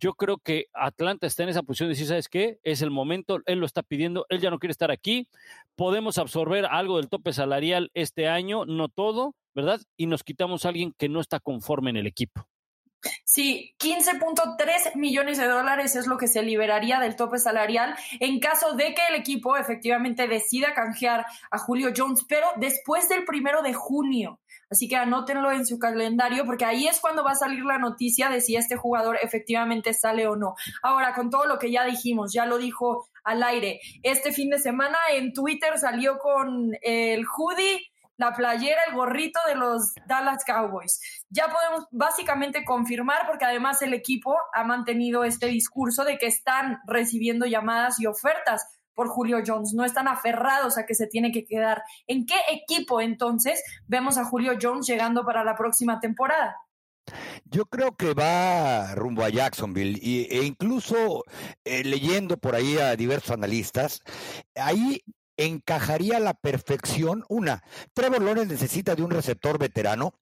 yo 0.00 0.14
creo 0.14 0.38
que 0.38 0.66
Atlanta 0.72 1.28
está 1.28 1.44
en 1.44 1.50
esa 1.50 1.62
posición 1.62 1.88
de 1.88 1.92
decir, 1.92 2.08
¿sabes 2.08 2.28
qué? 2.28 2.58
Es 2.64 2.82
el 2.82 2.90
momento, 2.90 3.38
él 3.46 3.60
lo 3.60 3.66
está 3.66 3.84
pidiendo, 3.84 4.26
él 4.28 4.40
ya 4.40 4.50
no 4.50 4.58
quiere 4.58 4.72
estar 4.72 4.90
aquí, 4.90 5.28
podemos 5.76 6.18
absorber 6.18 6.66
algo 6.66 6.96
del 6.96 7.08
tope 7.08 7.32
salarial 7.32 7.92
este 7.94 8.26
año, 8.26 8.64
no 8.66 8.88
todo, 8.88 9.36
¿verdad? 9.54 9.80
Y 9.96 10.06
nos 10.06 10.24
quitamos 10.24 10.64
a 10.64 10.70
alguien 10.70 10.92
que 10.98 11.08
no 11.08 11.20
está 11.20 11.38
conforme 11.38 11.90
en 11.90 11.98
el 11.98 12.08
equipo. 12.08 12.48
Sí, 13.24 13.74
15.3 13.78 14.94
millones 14.96 15.38
de 15.38 15.46
dólares 15.46 15.96
es 15.96 16.06
lo 16.06 16.18
que 16.18 16.28
se 16.28 16.42
liberaría 16.42 17.00
del 17.00 17.16
tope 17.16 17.38
salarial 17.38 17.94
en 18.20 18.40
caso 18.40 18.74
de 18.74 18.94
que 18.94 19.02
el 19.08 19.16
equipo 19.16 19.56
efectivamente 19.56 20.28
decida 20.28 20.74
canjear 20.74 21.26
a 21.50 21.58
Julio 21.58 21.92
Jones, 21.96 22.24
pero 22.28 22.46
después 22.56 23.08
del 23.08 23.24
primero 23.24 23.62
de 23.62 23.74
junio. 23.74 24.40
Así 24.70 24.88
que 24.88 24.96
anótenlo 24.96 25.50
en 25.52 25.66
su 25.66 25.78
calendario 25.78 26.44
porque 26.44 26.64
ahí 26.64 26.86
es 26.86 27.00
cuando 27.00 27.24
va 27.24 27.32
a 27.32 27.36
salir 27.36 27.64
la 27.64 27.78
noticia 27.78 28.28
de 28.28 28.40
si 28.40 28.56
este 28.56 28.76
jugador 28.76 29.18
efectivamente 29.22 29.92
sale 29.92 30.26
o 30.26 30.36
no. 30.36 30.54
Ahora, 30.82 31.14
con 31.14 31.30
todo 31.30 31.46
lo 31.46 31.58
que 31.58 31.70
ya 31.70 31.84
dijimos, 31.84 32.32
ya 32.32 32.46
lo 32.46 32.58
dijo 32.58 33.08
al 33.24 33.42
aire, 33.42 33.80
este 34.02 34.32
fin 34.32 34.50
de 34.50 34.58
semana 34.58 34.98
en 35.12 35.32
Twitter 35.32 35.78
salió 35.78 36.18
con 36.18 36.76
el 36.82 37.24
hoodie 37.26 37.80
la 38.16 38.32
playera, 38.32 38.80
el 38.88 38.94
gorrito 38.94 39.40
de 39.46 39.54
los 39.54 39.94
Dallas 40.06 40.44
Cowboys. 40.44 41.00
Ya 41.30 41.48
podemos 41.48 41.86
básicamente 41.90 42.64
confirmar, 42.64 43.26
porque 43.26 43.44
además 43.44 43.82
el 43.82 43.94
equipo 43.94 44.36
ha 44.52 44.64
mantenido 44.64 45.24
este 45.24 45.46
discurso 45.46 46.04
de 46.04 46.18
que 46.18 46.26
están 46.26 46.80
recibiendo 46.86 47.46
llamadas 47.46 48.00
y 48.00 48.06
ofertas 48.06 48.66
por 48.94 49.08
Julio 49.08 49.38
Jones, 49.44 49.74
no 49.74 49.84
están 49.84 50.08
aferrados 50.08 50.78
a 50.78 50.86
que 50.86 50.94
se 50.94 51.06
tiene 51.06 51.32
que 51.32 51.44
quedar. 51.44 51.82
¿En 52.06 52.26
qué 52.26 52.36
equipo 52.52 53.00
entonces 53.00 53.62
vemos 53.86 54.18
a 54.18 54.24
Julio 54.24 54.52
Jones 54.60 54.86
llegando 54.86 55.24
para 55.24 55.44
la 55.44 55.56
próxima 55.56 55.98
temporada? 55.98 56.56
Yo 57.44 57.66
creo 57.66 57.96
que 57.96 58.14
va 58.14 58.94
rumbo 58.94 59.24
a 59.24 59.28
Jacksonville 59.28 59.98
e 60.02 60.44
incluso 60.44 61.24
eh, 61.64 61.84
leyendo 61.84 62.38
por 62.38 62.54
ahí 62.54 62.78
a 62.78 62.96
diversos 62.96 63.32
analistas, 63.32 64.00
ahí 64.54 65.02
encajaría 65.36 66.18
a 66.18 66.20
la 66.20 66.34
perfección. 66.34 67.24
Una, 67.28 67.62
Trevor 67.92 68.22
Lawrence 68.22 68.52
necesita 68.52 68.94
de 68.94 69.02
un 69.02 69.10
receptor 69.10 69.58
veterano 69.58 70.14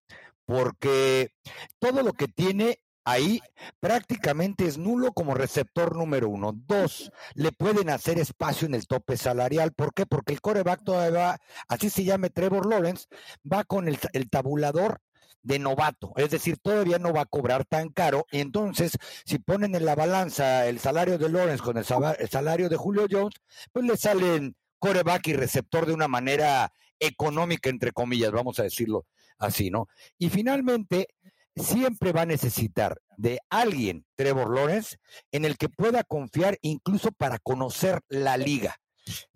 porque 0.45 1.33
todo 1.78 2.02
lo 2.02 2.12
que 2.12 2.28
tiene 2.28 2.81
ahí 3.04 3.40
prácticamente 3.81 4.66
es 4.66 4.78
nulo 4.78 5.12
como 5.12 5.35
receptor 5.35 5.97
número 5.97 6.28
uno. 6.28 6.52
Dos, 6.54 7.11
le 7.35 7.52
pueden 7.52 7.90
hacer 7.90 8.19
espacio 8.19 8.66
en 8.66 8.75
el 8.75 8.87
tope 8.87 9.16
salarial. 9.16 9.73
¿Por 9.73 9.92
qué? 9.95 10.07
Porque 10.07 10.33
el 10.33 10.40
coreback 10.40 10.85
todavía 10.85 11.19
va, 11.19 11.38
así 11.69 11.90
se 11.90 12.04
llame 12.04 12.31
Trevor 12.31 12.66
Lawrence, 12.66 13.07
va 13.50 13.64
con 13.64 13.88
el, 13.88 13.99
el 14.12 14.31
tabulador 14.31 15.00
de 15.42 15.59
novato, 15.59 16.12
es 16.16 16.31
decir, 16.31 16.59
todavía 16.59 16.99
no 16.99 17.12
va 17.12 17.23
a 17.23 17.26
cobrar 17.26 17.64
tan 17.64 17.88
caro. 17.88 18.26
Y 18.31 18.40
entonces, 18.40 18.92
si 19.25 19.38
ponen 19.38 19.75
en 19.75 19.85
la 19.85 19.95
balanza 19.95 20.66
el 20.66 20.78
salario 20.78 21.19
de 21.19 21.28
Lawrence 21.28 21.62
con 21.62 21.76
el, 21.76 21.85
salario 21.85 22.69
de 22.69 22.76
Julio 22.76 23.07
Jones, 23.11 23.35
pues 23.73 23.85
le 23.85 23.97
salen 23.97 24.54
coreback 24.82 25.28
y 25.28 25.34
receptor 25.34 25.86
de 25.86 25.94
una 25.94 26.08
manera 26.08 26.72
económica, 26.98 27.70
entre 27.70 27.92
comillas, 27.92 28.32
vamos 28.32 28.58
a 28.58 28.64
decirlo 28.64 29.06
así, 29.38 29.70
¿no? 29.70 29.86
Y 30.18 30.28
finalmente, 30.28 31.06
siempre 31.54 32.10
va 32.10 32.22
a 32.22 32.26
necesitar 32.26 33.00
de 33.16 33.38
alguien, 33.48 34.04
Trevor 34.16 34.52
Lawrence, 34.52 34.96
en 35.30 35.44
el 35.44 35.56
que 35.56 35.68
pueda 35.68 36.02
confiar 36.02 36.58
incluso 36.62 37.12
para 37.12 37.38
conocer 37.38 38.00
la 38.08 38.36
liga. 38.36 38.74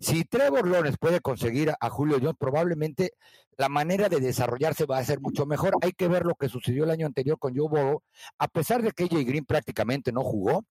Si 0.01 0.25
Trevor 0.25 0.67
Lawrence 0.67 0.97
puede 0.99 1.21
conseguir 1.21 1.73
a, 1.79 1.89
Julio 1.89 2.17
Jones, 2.19 2.35
probablemente 2.37 3.13
la 3.57 3.69
manera 3.69 4.09
de 4.09 4.19
desarrollarse 4.19 4.85
va 4.85 4.97
a 4.97 5.05
ser 5.05 5.21
mucho 5.21 5.45
mejor. 5.45 5.77
Hay 5.81 5.93
que 5.93 6.09
ver 6.09 6.25
lo 6.25 6.35
que 6.35 6.49
sucedió 6.49 6.83
el 6.83 6.91
año 6.91 7.05
anterior 7.05 7.39
con 7.39 7.55
Joe 7.55 7.69
Burrow. 7.69 8.03
A 8.37 8.49
pesar 8.49 8.81
de 8.81 8.91
que 8.91 9.05
AJ 9.05 9.25
Green 9.25 9.45
prácticamente 9.45 10.11
no 10.11 10.23
jugó, 10.23 10.65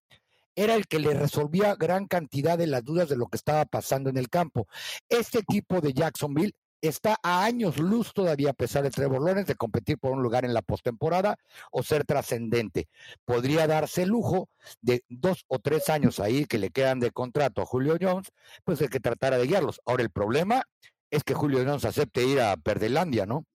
era 0.57 0.73
el 0.73 0.87
que 0.87 0.99
le 0.99 1.13
resolvía 1.13 1.75
gran 1.75 2.07
cantidad 2.07 2.57
de 2.57 2.67
las 2.67 2.83
dudas 2.83 3.07
de 3.07 3.15
lo 3.15 3.27
que 3.27 3.37
estaba 3.37 3.63
pasando 3.65 4.09
en 4.09 4.17
el 4.17 4.27
campo. 4.27 4.67
Este 5.07 5.37
equipo 5.37 5.81
de 5.81 5.93
Jacksonville 5.93 6.55
está 6.81 7.17
a 7.21 7.43
años 7.45 7.77
luz 7.77 8.11
todavía, 8.11 8.49
a 8.49 8.53
pesar 8.53 8.83
de 8.83 8.89
Trevor 8.89 9.21
Lawrence, 9.21 9.53
de 9.53 9.55
competir 9.55 9.99
por 9.99 10.11
un 10.11 10.23
lugar 10.23 10.45
en 10.45 10.55
la 10.55 10.63
postemporada 10.63 11.37
o 11.71 11.83
ser 11.83 12.05
trascendente. 12.05 12.87
Podría 13.23 13.67
darse 13.67 14.07
lujo 14.07 14.49
de 14.81 15.03
dos 15.09 15.45
o 15.47 15.59
tres 15.59 15.89
años 15.89 16.19
ahí 16.19 16.45
que 16.45 16.57
le 16.57 16.71
quedan 16.71 16.99
de 16.99 17.11
contrato 17.11 17.61
a 17.61 17.65
Julio 17.65 17.95
Jones, 18.01 18.31
pues 18.63 18.81
el 18.81 18.89
que 18.89 18.99
tratara 18.99 19.37
de 19.37 19.45
guiarlos. 19.45 19.79
Ahora, 19.85 20.01
el 20.01 20.09
problema 20.09 20.63
es 21.11 21.23
que 21.23 21.35
Julio 21.35 21.63
Jones 21.63 21.85
acepte 21.85 22.25
ir 22.25 22.41
a 22.41 22.57
Perdelandia, 22.57 23.27
¿no? 23.27 23.45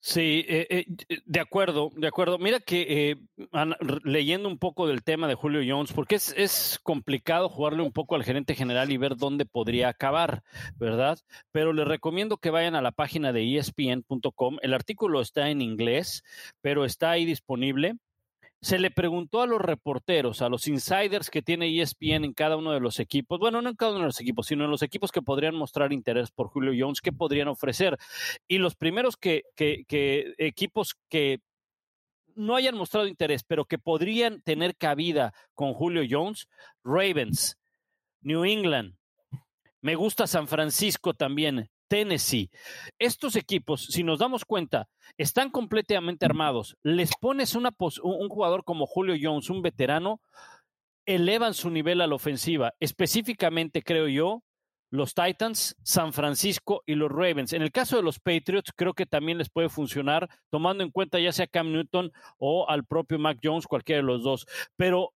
Sí, 0.00 0.44
eh, 0.48 0.66
eh, 0.68 1.18
de 1.24 1.40
acuerdo, 1.40 1.90
de 1.94 2.08
acuerdo. 2.08 2.38
Mira 2.38 2.60
que 2.60 3.10
eh, 3.10 3.16
leyendo 4.04 4.48
un 4.48 4.58
poco 4.58 4.86
del 4.86 5.04
tema 5.04 5.28
de 5.28 5.34
Julio 5.34 5.62
Jones, 5.66 5.92
porque 5.92 6.16
es, 6.16 6.34
es, 6.36 6.80
complicado 6.82 7.48
jugarle 7.48 7.82
un 7.82 7.92
poco 7.92 8.14
al 8.14 8.24
gerente 8.24 8.54
general 8.54 8.90
y 8.90 8.96
ver 8.96 9.16
dónde 9.16 9.46
podría 9.46 9.88
acabar, 9.88 10.42
¿verdad? 10.76 11.18
Pero 11.52 11.72
les 11.72 11.86
recomiendo 11.86 12.36
que 12.36 12.50
vayan 12.50 12.74
a 12.74 12.82
la 12.82 12.92
página 12.92 13.32
de 13.32 13.56
espn.com. 13.56 14.58
El 14.62 14.74
artículo 14.74 15.20
está 15.20 15.50
en 15.50 15.62
inglés, 15.62 16.24
pero 16.60 16.84
está 16.84 17.10
ahí 17.10 17.24
disponible 17.24 17.96
se 18.62 18.78
le 18.78 18.92
preguntó 18.92 19.42
a 19.42 19.46
los 19.46 19.60
reporteros, 19.60 20.40
a 20.40 20.48
los 20.48 20.68
insiders 20.68 21.30
que 21.30 21.42
tiene 21.42 21.80
ESPN 21.80 22.24
en 22.24 22.32
cada 22.32 22.56
uno 22.56 22.72
de 22.72 22.78
los 22.78 23.00
equipos, 23.00 23.40
bueno, 23.40 23.60
no 23.60 23.68
en 23.68 23.74
cada 23.74 23.90
uno 23.90 24.02
de 24.02 24.06
los 24.06 24.20
equipos, 24.20 24.46
sino 24.46 24.64
en 24.64 24.70
los 24.70 24.82
equipos 24.82 25.10
que 25.10 25.20
podrían 25.20 25.56
mostrar 25.56 25.92
interés 25.92 26.30
por 26.30 26.46
Julio 26.46 26.72
Jones, 26.78 27.00
¿qué 27.00 27.12
podrían 27.12 27.48
ofrecer? 27.48 27.98
Y 28.46 28.58
los 28.58 28.76
primeros 28.76 29.16
que, 29.16 29.42
que, 29.56 29.84
que 29.88 30.34
equipos 30.38 30.94
que 31.08 31.40
no 32.36 32.54
hayan 32.54 32.76
mostrado 32.76 33.08
interés, 33.08 33.42
pero 33.42 33.64
que 33.64 33.78
podrían 33.78 34.40
tener 34.42 34.76
cabida 34.76 35.34
con 35.54 35.74
Julio 35.74 36.04
Jones, 36.08 36.48
Ravens, 36.84 37.58
New 38.20 38.44
England, 38.44 38.94
me 39.80 39.96
gusta 39.96 40.28
San 40.28 40.46
Francisco 40.46 41.14
también, 41.14 41.68
Tennessee. 41.92 42.50
Estos 42.98 43.36
equipos, 43.36 43.84
si 43.84 44.02
nos 44.02 44.18
damos 44.18 44.46
cuenta, 44.46 44.88
están 45.18 45.50
completamente 45.50 46.24
armados. 46.24 46.78
Les 46.82 47.10
pones 47.20 47.54
una 47.54 47.76
un 48.02 48.28
jugador 48.30 48.64
como 48.64 48.86
Julio 48.86 49.14
Jones, 49.20 49.50
un 49.50 49.60
veterano, 49.60 50.22
elevan 51.04 51.52
su 51.52 51.68
nivel 51.68 52.00
a 52.00 52.06
la 52.06 52.14
ofensiva. 52.14 52.72
Específicamente, 52.80 53.82
creo 53.82 54.08
yo, 54.08 54.42
los 54.88 55.12
Titans, 55.12 55.76
San 55.82 56.14
Francisco 56.14 56.82
y 56.86 56.94
los 56.94 57.12
Ravens. 57.12 57.52
En 57.52 57.60
el 57.60 57.70
caso 57.70 57.96
de 57.96 58.02
los 58.02 58.18
Patriots, 58.18 58.72
creo 58.74 58.94
que 58.94 59.04
también 59.04 59.36
les 59.36 59.50
puede 59.50 59.68
funcionar, 59.68 60.30
tomando 60.48 60.82
en 60.82 60.90
cuenta 60.90 61.20
ya 61.20 61.30
sea 61.30 61.46
Cam 61.46 61.72
Newton 61.72 62.10
o 62.38 62.70
al 62.70 62.86
propio 62.86 63.18
Mac 63.18 63.38
Jones, 63.42 63.66
cualquiera 63.66 64.00
de 64.00 64.06
los 64.06 64.22
dos. 64.22 64.46
Pero 64.76 65.12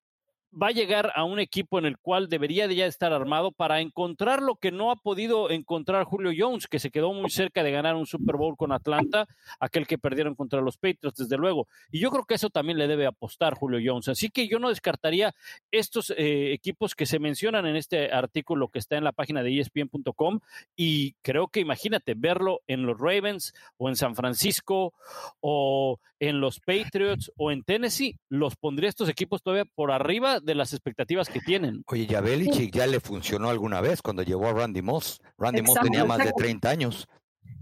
va 0.52 0.68
a 0.68 0.72
llegar 0.72 1.12
a 1.14 1.24
un 1.24 1.38
equipo 1.38 1.78
en 1.78 1.86
el 1.86 1.98
cual 1.98 2.28
debería 2.28 2.68
de 2.68 2.76
ya 2.76 2.86
estar 2.86 3.12
armado 3.12 3.52
para 3.52 3.80
encontrar 3.80 4.42
lo 4.42 4.56
que 4.56 4.72
no 4.72 4.90
ha 4.90 4.96
podido 4.96 5.50
encontrar 5.50 6.04
Julio 6.04 6.32
Jones, 6.36 6.66
que 6.66 6.78
se 6.78 6.90
quedó 6.90 7.12
muy 7.12 7.30
cerca 7.30 7.62
de 7.62 7.70
ganar 7.70 7.94
un 7.94 8.06
Super 8.06 8.36
Bowl 8.36 8.56
con 8.56 8.72
Atlanta, 8.72 9.26
aquel 9.60 9.86
que 9.86 9.98
perdieron 9.98 10.34
contra 10.34 10.60
los 10.60 10.76
Patriots, 10.76 11.18
desde 11.18 11.36
luego. 11.36 11.68
Y 11.90 12.00
yo 12.00 12.10
creo 12.10 12.24
que 12.24 12.34
eso 12.34 12.50
también 12.50 12.78
le 12.78 12.88
debe 12.88 13.06
apostar 13.06 13.54
Julio 13.54 13.80
Jones. 13.84 14.08
Así 14.08 14.30
que 14.30 14.48
yo 14.48 14.58
no 14.58 14.68
descartaría 14.68 15.34
estos 15.70 16.10
eh, 16.10 16.52
equipos 16.52 16.94
que 16.94 17.06
se 17.06 17.18
mencionan 17.18 17.66
en 17.66 17.76
este 17.76 18.12
artículo 18.12 18.68
que 18.68 18.78
está 18.78 18.96
en 18.96 19.04
la 19.04 19.12
página 19.12 19.42
de 19.42 19.60
ESPN.com 19.60 20.40
y 20.74 21.12
creo 21.22 21.48
que 21.48 21.60
imagínate 21.60 22.14
verlo 22.16 22.60
en 22.66 22.86
los 22.86 22.98
Ravens 22.98 23.54
o 23.76 23.88
en 23.88 23.96
San 23.96 24.14
Francisco 24.14 24.94
o 25.40 25.98
en 26.20 26.40
los 26.40 26.60
Patriots 26.60 27.30
o 27.36 27.50
en 27.50 27.62
Tennessee, 27.62 28.18
los 28.28 28.56
pondría 28.56 28.88
estos 28.88 29.08
equipos 29.08 29.42
todavía 29.42 29.64
por 29.74 29.90
arriba 29.90 30.40
de 30.40 30.54
las 30.54 30.72
expectativas 30.72 31.28
que 31.28 31.40
tienen. 31.40 31.82
Oye, 31.86 32.06
ya 32.06 32.20
Belichick 32.20 32.74
ya 32.74 32.86
le 32.86 33.00
funcionó 33.00 33.48
alguna 33.48 33.80
vez 33.80 34.02
cuando 34.02 34.22
llevó 34.22 34.48
a 34.48 34.52
Randy 34.52 34.82
Moss. 34.82 35.20
Randy 35.38 35.62
Moss 35.62 35.78
tenía 35.82 36.04
más 36.04 36.18
de 36.18 36.32
30 36.32 36.68
años. 36.68 37.08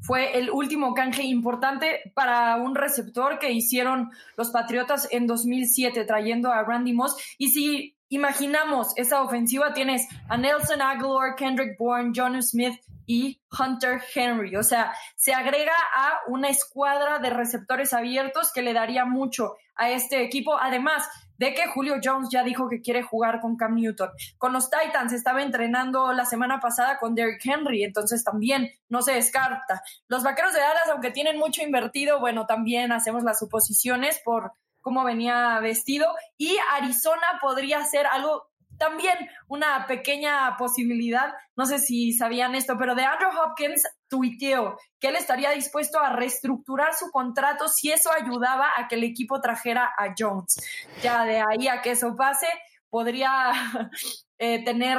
Fue 0.00 0.38
el 0.38 0.50
último 0.50 0.92
canje 0.94 1.22
importante 1.22 2.12
para 2.14 2.56
un 2.56 2.74
receptor 2.74 3.38
que 3.38 3.52
hicieron 3.52 4.10
los 4.36 4.50
Patriotas 4.50 5.08
en 5.10 5.26
2007, 5.26 6.04
trayendo 6.04 6.52
a 6.52 6.62
Randy 6.62 6.92
Moss. 6.92 7.16
Y 7.38 7.50
si 7.50 7.96
imaginamos 8.10 8.88
esa 8.96 9.22
ofensiva, 9.22 9.72
tienes 9.72 10.06
a 10.28 10.36
Nelson 10.36 10.82
Aguilar, 10.82 11.34
Kendrick 11.36 11.78
Bourne, 11.78 12.12
John 12.14 12.42
Smith 12.42 12.78
y 13.06 13.40
Hunter 13.58 14.02
Henry. 14.14 14.56
O 14.56 14.62
sea, 14.62 14.94
se 15.16 15.34
agrega 15.34 15.74
a 15.94 16.20
una 16.28 16.48
escuadra 16.48 17.18
de 17.18 17.30
receptores 17.30 17.92
abiertos 17.92 18.52
que 18.52 18.62
le 18.62 18.72
daría 18.72 19.04
mucho 19.04 19.54
a 19.76 19.90
este 19.90 20.22
equipo. 20.22 20.58
Además, 20.58 21.08
de 21.38 21.54
que 21.54 21.66
Julio 21.68 21.96
Jones 22.02 22.28
ya 22.30 22.42
dijo 22.42 22.68
que 22.68 22.80
quiere 22.80 23.02
jugar 23.02 23.40
con 23.40 23.56
Cam 23.56 23.74
Newton. 23.74 24.10
Con 24.38 24.52
los 24.52 24.70
Titans 24.70 25.12
estaba 25.12 25.42
entrenando 25.42 26.12
la 26.12 26.24
semana 26.24 26.60
pasada 26.60 26.98
con 26.98 27.14
Derrick 27.14 27.44
Henry, 27.44 27.84
entonces 27.84 28.24
también 28.24 28.70
no 28.88 29.02
se 29.02 29.12
descarta. 29.14 29.82
Los 30.08 30.22
Vaqueros 30.22 30.54
de 30.54 30.60
Dallas, 30.60 30.88
aunque 30.90 31.10
tienen 31.10 31.38
mucho 31.38 31.62
invertido, 31.62 32.20
bueno, 32.20 32.46
también 32.46 32.92
hacemos 32.92 33.24
las 33.24 33.38
suposiciones 33.38 34.20
por 34.24 34.52
cómo 34.80 35.02
venía 35.02 35.58
vestido. 35.60 36.14
Y 36.36 36.56
Arizona 36.72 37.38
podría 37.40 37.82
ser 37.84 38.06
algo 38.06 38.50
también 38.78 39.16
una 39.48 39.86
pequeña 39.86 40.56
posibilidad, 40.56 41.34
no 41.56 41.66
sé 41.66 41.78
si 41.78 42.12
sabían 42.12 42.54
esto, 42.54 42.76
pero 42.78 42.94
de 42.94 43.04
Andrew 43.04 43.30
Hopkins 43.40 43.82
tuiteó 44.08 44.76
que 45.00 45.08
él 45.08 45.16
estaría 45.16 45.50
dispuesto 45.50 45.98
a 45.98 46.10
reestructurar 46.14 46.94
su 46.94 47.10
contrato 47.10 47.68
si 47.68 47.92
eso 47.92 48.10
ayudaba 48.12 48.68
a 48.76 48.88
que 48.88 48.94
el 48.96 49.04
equipo 49.04 49.40
trajera 49.40 49.92
a 49.96 50.14
Jones. 50.16 50.56
Ya 51.02 51.24
de 51.24 51.40
ahí 51.40 51.68
a 51.68 51.82
que 51.82 51.92
eso 51.92 52.14
pase, 52.16 52.46
podría 52.88 53.52
eh, 54.38 54.64
tener 54.64 54.98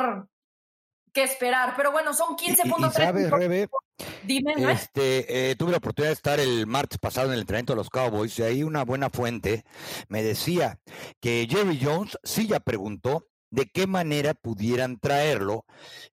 que 1.13 1.24
esperar. 1.24 1.74
Pero 1.75 1.91
bueno, 1.91 2.13
son 2.13 2.36
15.3. 2.36 2.91
¿Sabes, 2.91 3.32
Rebe? 3.32 3.67
Dime, 4.24 4.53
este, 4.72 5.51
eh, 5.51 5.55
tuve 5.55 5.72
la 5.72 5.77
oportunidad 5.77 6.10
de 6.10 6.15
estar 6.15 6.39
el 6.39 6.67
martes 6.67 6.98
pasado 7.00 7.27
en 7.27 7.34
el 7.34 7.39
entrenamiento 7.41 7.74
de 7.74 7.77
los 7.77 7.89
Cowboys 7.89 8.38
y 8.39 8.44
ahí 8.44 8.63
una 8.63 8.84
buena 8.84 9.10
fuente 9.10 9.63
me 10.10 10.22
decía 10.22 10.79
que 11.22 11.48
Jerry 11.50 11.79
Jones 11.82 12.17
sí 12.24 12.48
ya 12.48 12.60
preguntó 12.60 13.27
de 13.50 13.68
qué 13.68 13.88
manera 13.88 14.34
pudieran 14.34 15.00
traerlo, 15.00 15.66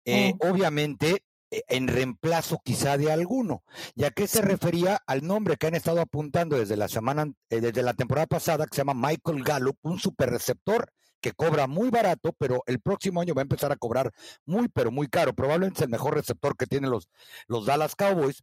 eh, 0.05 0.35
obviamente 0.41 1.25
eh, 1.53 1.63
en 1.69 1.87
reemplazo 1.87 2.61
quizá 2.65 2.97
de 2.97 3.13
alguno. 3.13 3.63
¿Y 3.95 4.05
a 4.05 4.11
qué 4.11 4.27
se 4.27 4.41
refería? 4.41 5.01
Al 5.07 5.27
nombre 5.27 5.57
que 5.57 5.67
han 5.67 5.75
estado 5.75 6.01
apuntando 6.01 6.59
desde 6.59 6.77
la 6.77 6.89
semana, 6.89 7.31
eh, 7.51 7.61
desde 7.61 7.83
la 7.83 7.95
temporada 7.95 8.27
pasada, 8.27 8.65
que 8.67 8.75
se 8.75 8.81
llama 8.81 9.09
Michael 9.09 9.45
Gallup, 9.45 9.77
un 9.83 9.99
super 9.99 10.31
receptor 10.31 10.91
que 11.21 11.33
cobra 11.33 11.67
muy 11.67 11.89
barato, 11.91 12.35
pero 12.37 12.63
el 12.67 12.81
próximo 12.81 13.21
año 13.21 13.35
va 13.35 13.43
a 13.43 13.45
empezar 13.45 13.71
a 13.71 13.77
cobrar 13.77 14.11
muy, 14.45 14.69
pero 14.69 14.91
muy 14.91 15.09
caro. 15.09 15.35
Probablemente 15.35 15.79
es 15.79 15.83
el 15.85 15.91
mejor 15.91 16.15
receptor 16.15 16.57
que 16.57 16.67
tienen 16.67 16.91
los, 16.91 17.09
los 17.47 17.65
Dallas 17.65 17.95
Cowboys. 17.95 18.43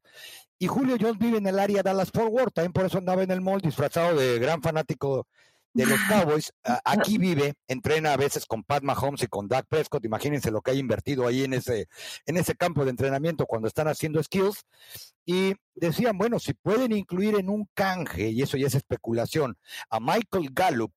Y 0.58 0.68
Julio 0.68 0.96
Jones 1.00 1.18
vive 1.20 1.40
en 1.40 1.48
el 1.48 1.60
área 1.60 1.84
Dallas 1.84 2.12
Fort 2.12 2.32
Worth, 2.32 2.54
también 2.54 2.74
por 2.74 2.86
eso 2.86 2.98
andaba 2.98 3.24
en 3.24 3.32
el 3.32 3.42
mall 3.42 3.62
disfrazado 3.62 4.18
de 4.18 4.40
gran 4.40 4.62
fanático 4.62 5.28
de 5.74 5.86
los 5.86 6.00
Cowboys. 6.10 6.52
aquí 6.84 7.18
vive, 7.18 7.54
entrena 7.68 8.14
a 8.14 8.18
veces 8.18 8.46
con 8.46 8.64
Pat 8.64 8.84
Mahomes 8.84 9.24
y 9.24 9.28
con 9.28 9.48
Dak 9.48 9.68
Prescott. 9.68 10.06
Imagínense 10.06 10.52
lo 10.52 10.62
que 10.62 10.72
hay 10.72 10.80
invertido 10.80 11.28
ahí 11.28 11.44
en 11.44 11.54
ese, 11.54 11.88
en 12.26 12.38
ese 12.38 12.56
campo 12.56 12.84
de 12.84 12.92
entrenamiento 12.92 13.46
cuando 13.46 13.68
están 13.68 13.88
haciendo 13.88 14.22
skills. 14.22 14.66
Y 15.26 15.54
decían, 15.76 16.18
bueno, 16.18 16.40
si 16.40 16.54
pueden 16.54 16.92
incluir 16.92 17.36
en 17.36 17.50
un 17.50 17.70
canje, 17.74 18.30
y 18.30 18.42
eso 18.42 18.58
ya 18.58 18.68
es 18.68 18.76
especulación, 18.76 19.58
a 19.90 20.00
Michael 20.00 20.50
Gallup, 20.52 20.92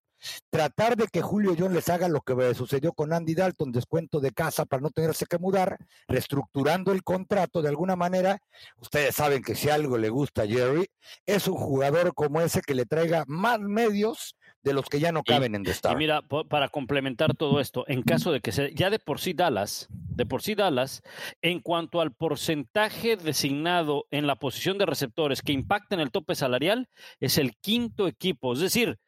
tratar 0.51 0.97
de 0.97 1.07
que 1.07 1.23
Julio 1.23 1.55
John 1.59 1.75
les 1.75 1.89
haga 1.89 2.09
lo 2.09 2.21
que 2.21 2.55
sucedió 2.55 2.93
con 2.93 3.13
Andy 3.13 3.35
Dalton, 3.35 3.73
descuento 3.73 4.21
de 4.21 4.33
casa 4.33 4.65
para 4.65 4.83
no 4.83 4.91
tenerse 4.91 5.27
que 5.27 5.39
mudar, 5.39 5.79
reestructurando 6.09 6.93
el 6.93 7.03
contrato 7.03 7.63
de 7.63 7.69
alguna 7.69 7.97
manera. 7.97 8.39
Ustedes 8.77 9.15
saben 9.15 9.43
que 9.43 9.55
si 9.55 9.69
algo 9.69 9.99
le 9.99 10.11
gusta 10.11 10.43
a 10.43 10.47
Jerry, 10.47 10.87
es 11.27 11.49
un 11.49 11.57
jugador 11.57 12.15
como 12.15 12.41
ese 12.41 12.63
que 12.63 12.75
le 12.75 12.87
traiga 12.87 13.25
más 13.27 13.61
medios 13.61 14.37
de 14.63 14.73
los 14.73 14.87
que 14.87 15.01
ya 15.01 15.13
no 15.13 15.23
caben 15.25 15.55
en 15.55 15.63
destaque. 15.63 15.95
Y 15.95 15.99
mira, 15.99 16.23
para 16.23 16.69
complementar 16.69 17.35
todo 17.35 17.61
esto, 17.61 17.85
en 17.89 18.03
caso 18.03 18.33
de 18.33 18.41
que 18.41 18.53
sea, 18.53 18.69
ya 18.73 18.91
de 18.91 18.99
por 18.99 19.21
sí 19.21 19.33
Dallas, 19.33 19.89
de 19.91 20.25
por 20.25 20.43
sí 20.43 20.55
Dallas, 20.55 21.03
en 21.41 21.61
cuanto 21.61 22.01
al 22.01 22.13
porcentaje 22.13 23.17
designado 23.17 24.07
en 24.11 24.27
la 24.27 24.37
posición 24.37 24.79
de 24.79 24.87
receptores 24.87 25.43
que 25.43 25.53
impacta 25.53 25.95
en 25.95 26.01
el 26.01 26.11
tope 26.11 26.35
salarial, 26.35 26.89
es 27.21 27.39
el 27.39 27.57
quinto 27.57 28.07
equipo. 28.07 28.53
Es 28.53 28.61
decir, 28.61 28.99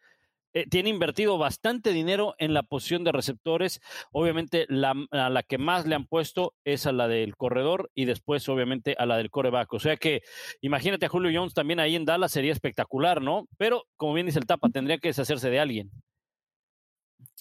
eh, 0.55 0.67
tiene 0.69 0.89
invertido 0.89 1.37
bastante 1.37 1.93
dinero 1.93 2.35
en 2.39 2.55
la 2.55 2.63
posición 2.63 3.05
de 3.05 3.13
receptores. 3.13 3.81
Obviamente, 4.13 4.67
la, 4.69 4.95
a 5.11 5.29
la 5.29 5.43
que 5.43 5.59
más 5.59 5.87
le 5.87 5.97
han 5.97 6.07
puesto 6.07 6.55
es 6.65 6.87
a 6.87 6.93
la 6.93 7.09
del 7.09 7.37
corredor 7.37 7.91
y 7.95 8.05
después, 8.05 8.49
obviamente, 8.49 8.95
a 8.99 9.05
la 9.05 9.17
del 9.17 9.31
coreback. 9.31 9.73
O 9.75 9.81
sea 9.81 9.97
que 9.97 10.23
imagínate 10.61 11.07
a 11.07 11.09
Julio 11.09 11.31
Jones 11.35 11.55
también 11.55 11.81
ahí 11.81 11.97
en 11.97 12.05
Dallas, 12.05 12.33
sería 12.33 12.53
espectacular, 12.53 13.21
¿no? 13.21 13.49
Pero, 13.59 13.85
como 13.97 14.15
bien 14.15 14.27
dice 14.27 14.39
el 14.39 14.47
Tapa, 14.47 14.69
tendría 14.71 14.99
que 14.99 15.09
deshacerse 15.09 15.51
de 15.51 15.61
alguien. 15.61 15.91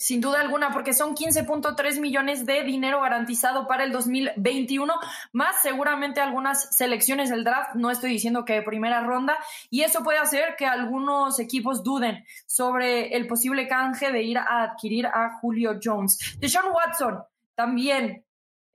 Sin 0.04 0.20
duda 0.20 0.42
alguna, 0.42 0.74
porque 0.74 0.94
son 0.94 1.16
15.3 1.16 2.02
millones 2.02 2.46
de 2.46 2.64
dinero 2.64 3.00
garantizado 3.00 3.70
para 3.70 3.86
el 3.86 3.94
2021, 3.94 4.94
más 5.32 5.62
seguramente 5.62 6.20
algunas 6.20 6.76
selecciones 6.76 7.30
del 7.30 7.46
draft, 7.46 7.76
no 7.76 7.90
estoy 7.90 8.10
diciendo 8.10 8.44
que 8.44 8.56
de 8.56 8.64
primera 8.64 9.00
ronda, 9.00 9.38
y 9.70 9.84
eso 9.84 10.04
puede 10.04 10.18
hacer 10.18 10.58
que 10.58 10.66
algunos 10.66 11.40
equipos 11.40 11.86
duden 11.86 12.26
sobre 12.46 13.16
el 13.16 13.28
posible 13.28 13.66
canje 13.70 14.12
de 14.12 14.24
ir 14.24 14.40
a 14.40 14.64
adquirir 14.64 15.08
a 15.08 15.38
Julio 15.40 15.80
Jones. 15.82 16.36
Deshaun 16.38 16.74
Watson 16.74 17.24
también 17.56 18.26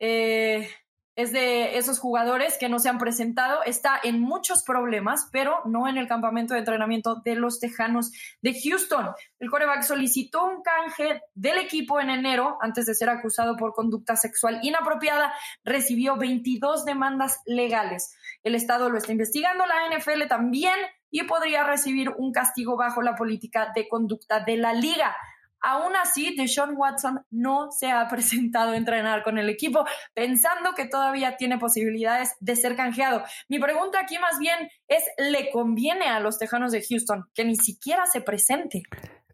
eh, 0.01 0.67
es 1.19 1.33
de 1.33 1.77
esos 1.77 1.99
jugadores 1.99 2.59
que 2.59 2.69
no 2.69 2.79
se 2.79 2.89
han 2.89 2.99
presentado, 2.99 3.65
está 3.65 3.99
en 4.05 4.21
muchos 4.21 4.63
problemas, 4.63 5.29
pero 5.33 5.63
no 5.65 5.89
en 5.89 5.99
el 5.99 6.07
campamento 6.07 6.55
de 6.55 6.61
entrenamiento 6.61 7.17
de 7.25 7.35
los 7.35 7.59
Tejanos 7.59 8.13
de 8.41 8.55
Houston. 8.55 9.09
El 9.41 9.51
coreback 9.51 9.83
solicitó 9.83 10.47
un 10.47 10.63
canje 10.63 11.21
del 11.35 11.59
equipo 11.59 11.99
en 11.99 12.11
enero, 12.11 12.57
antes 12.61 12.87
de 12.87 12.95
ser 12.95 13.11
acusado 13.11 13.57
por 13.57 13.75
conducta 13.75 14.15
sexual 14.15 14.61
inapropiada, 14.63 15.35
recibió 15.65 16.17
22 16.17 16.85
demandas 16.85 17.41
legales. 17.47 18.15
El 18.45 18.55
Estado 18.55 18.89
lo 18.89 18.97
está 18.97 19.11
investigando, 19.11 19.65
la 19.67 19.99
NFL 19.99 20.29
también, 20.29 20.77
y 21.11 21.25
podría 21.25 21.65
recibir 21.65 22.11
un 22.11 22.31
castigo 22.31 22.77
bajo 22.77 23.03
la 23.03 23.17
política 23.17 23.73
de 23.75 23.89
conducta 23.89 24.39
de 24.39 24.57
la 24.57 24.73
liga. 24.73 25.17
Aún 25.61 25.97
así, 25.97 26.35
Deshaun 26.37 26.75
Watson 26.77 27.25
no 27.31 27.71
se 27.71 27.91
ha 27.91 28.07
presentado 28.09 28.73
a 28.73 28.77
entrenar 28.77 29.23
con 29.23 29.39
el 29.39 29.49
equipo, 29.49 29.85
pensando 30.15 30.75
que 30.75 30.87
todavía 30.87 31.37
tiene 31.37 31.59
posibilidades 31.59 32.35
de 32.41 32.57
ser 32.57 32.77
canjeado. 32.77 33.23
Mi 33.49 33.59
pregunta 33.59 34.01
aquí 34.01 34.19
más 34.19 34.39
bien 34.39 34.69
es, 34.87 35.05
¿le 35.19 35.51
conviene 35.51 36.07
a 36.07 36.21
los 36.21 36.39
Tejanos 36.39 36.73
de 36.73 36.85
Houston 36.85 37.25
que 37.35 37.45
ni 37.45 37.57
siquiera 37.57 38.07
se 38.07 38.21
presente? 38.21 38.83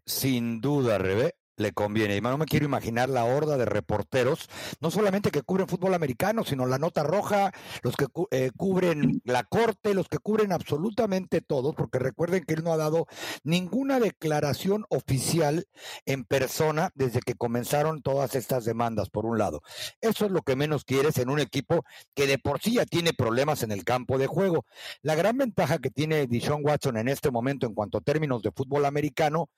Sin 0.05 0.61
duda, 0.61 0.97
Rebe. 0.97 1.35
Le 1.57 1.71
conviene. 1.73 2.17
Y 2.17 2.21
no 2.21 2.37
me 2.37 2.45
quiero 2.45 2.65
imaginar 2.65 3.09
la 3.09 3.25
horda 3.25 3.57
de 3.57 3.65
reporteros, 3.65 4.49
no 4.79 4.91
solamente 4.91 5.31
que 5.31 5.41
cubren 5.41 5.67
fútbol 5.67 5.93
americano, 5.93 6.43
sino 6.43 6.65
la 6.65 6.77
nota 6.77 7.03
roja, 7.03 7.51
los 7.81 7.95
que 7.95 8.07
eh, 8.31 8.51
cubren 8.55 9.21
la 9.25 9.43
corte, 9.43 9.93
los 9.93 10.09
que 10.09 10.17
cubren 10.17 10.51
absolutamente 10.51 11.41
todo, 11.41 11.73
porque 11.73 11.99
recuerden 11.99 12.43
que 12.43 12.55
él 12.55 12.63
no 12.63 12.73
ha 12.73 12.77
dado 12.77 13.07
ninguna 13.43 13.99
declaración 13.99 14.85
oficial 14.89 15.67
en 16.05 16.23
persona 16.23 16.91
desde 16.95 17.21
que 17.21 17.35
comenzaron 17.35 18.01
todas 18.01 18.35
estas 18.35 18.65
demandas, 18.65 19.09
por 19.09 19.25
un 19.25 19.37
lado. 19.37 19.61
Eso 20.01 20.25
es 20.25 20.31
lo 20.31 20.41
que 20.41 20.55
menos 20.55 20.83
quieres 20.83 21.17
en 21.17 21.29
un 21.29 21.39
equipo 21.39 21.85
que 22.13 22.27
de 22.27 22.37
por 22.37 22.61
sí 22.61 22.73
ya 22.73 22.85
tiene 22.85 23.13
problemas 23.13 23.63
en 23.63 23.71
el 23.71 23.83
campo 23.83 24.17
de 24.17 24.27
juego. 24.27 24.65
La 25.01 25.15
gran 25.15 25.37
ventaja 25.37 25.79
que 25.79 25.89
tiene 25.89 26.27
Dishon 26.27 26.61
Watson 26.63 26.97
en 26.97 27.07
este 27.07 27.31
momento 27.31 27.65
en 27.67 27.73
cuanto 27.73 27.97
a 27.97 28.01
términos 28.01 28.41
de 28.41 28.51
fútbol 28.51 28.85
americano 28.85 29.49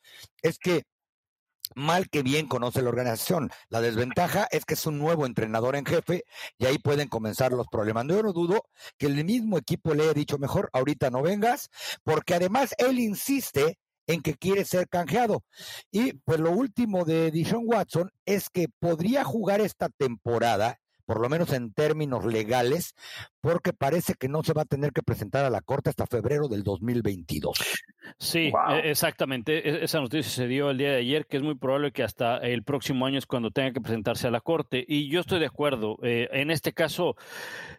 es 0.42 0.60
que 0.60 0.84
mal 1.76 2.10
que 2.10 2.24
bien 2.24 2.48
conoce 2.48 2.82
la 2.82 2.90
organización. 2.90 3.50
La 3.70 3.82
desventaja 3.82 4.48
es 4.52 4.66
que 4.66 4.76
es 4.76 4.86
un 4.86 4.98
nuevo 4.98 5.26
entrenador 5.26 5.76
en 5.76 5.86
jefe 5.86 6.24
y 6.58 6.66
ahí 6.66 6.78
pueden 6.78 7.08
comenzar 7.08 7.52
los 7.52 7.68
problemas. 7.68 8.06
Yo 8.08 8.24
no 8.24 8.34
dudo 8.34 8.64
que 8.98 9.08
el 9.08 9.24
mismo 9.24 9.58
equipo 9.58 9.94
le 9.94 10.04
haya 10.04 10.14
dicho 10.14 10.38
mejor, 10.38 10.70
ahorita 10.74 11.10
no 11.10 11.22
vengas, 11.22 11.70
porque 12.04 12.36
además 12.36 12.74
él 12.78 13.00
insiste 13.00 13.78
en 14.08 14.22
que 14.22 14.36
quiere 14.36 14.66
ser 14.66 14.88
canjeado. 14.88 15.44
Y 15.92 16.14
pues 16.14 16.40
lo 16.40 16.52
último 16.52 17.06
de 17.06 17.30
Dishon 17.32 17.64
Watson 17.66 18.12
es 18.26 18.50
que 18.50 18.68
podría 18.80 19.24
jugar 19.24 19.62
esta 19.62 19.90
temporada 19.90 20.80
por 21.08 21.22
lo 21.22 21.30
menos 21.30 21.54
en 21.54 21.72
términos 21.72 22.26
legales, 22.26 22.94
porque 23.48 23.72
parece 23.72 24.16
que 24.16 24.28
no 24.28 24.44
se 24.44 24.52
va 24.52 24.64
a 24.64 24.66
tener 24.66 24.92
que 24.92 25.02
presentar 25.02 25.46
a 25.46 25.50
la 25.50 25.62
Corte 25.62 25.90
hasta 25.90 26.06
febrero 26.06 26.50
del 26.50 26.64
2022. 26.64 27.58
Sí, 28.20 28.52
e, 28.70 28.90
exactamente. 28.90 29.70
E, 29.70 29.86
esa 29.86 30.02
noticia 30.02 30.30
se 30.30 30.48
dio 30.48 30.70
el 30.70 30.78
día 30.78 30.90
de 30.90 30.98
ayer, 30.98 31.26
que 31.28 31.38
es 31.38 31.44
muy 31.44 31.56
probable 31.56 31.94
que 31.94 32.04
hasta 32.04 32.40
el 32.40 32.64
próximo 32.64 33.06
año 33.06 33.18
es 33.18 33.26
cuando 33.26 33.50
tenga 33.50 33.72
que 33.72 33.80
presentarse 33.80 34.28
a 34.28 34.32
la 34.32 34.42
Corte. 34.42 34.84
Y 34.86 35.08
yo 35.08 35.22
estoy 35.22 35.40
de 35.40 35.46
acuerdo. 35.46 35.98
Eh, 36.04 36.28
en 36.34 36.52
este 36.52 36.74
caso, 36.74 37.16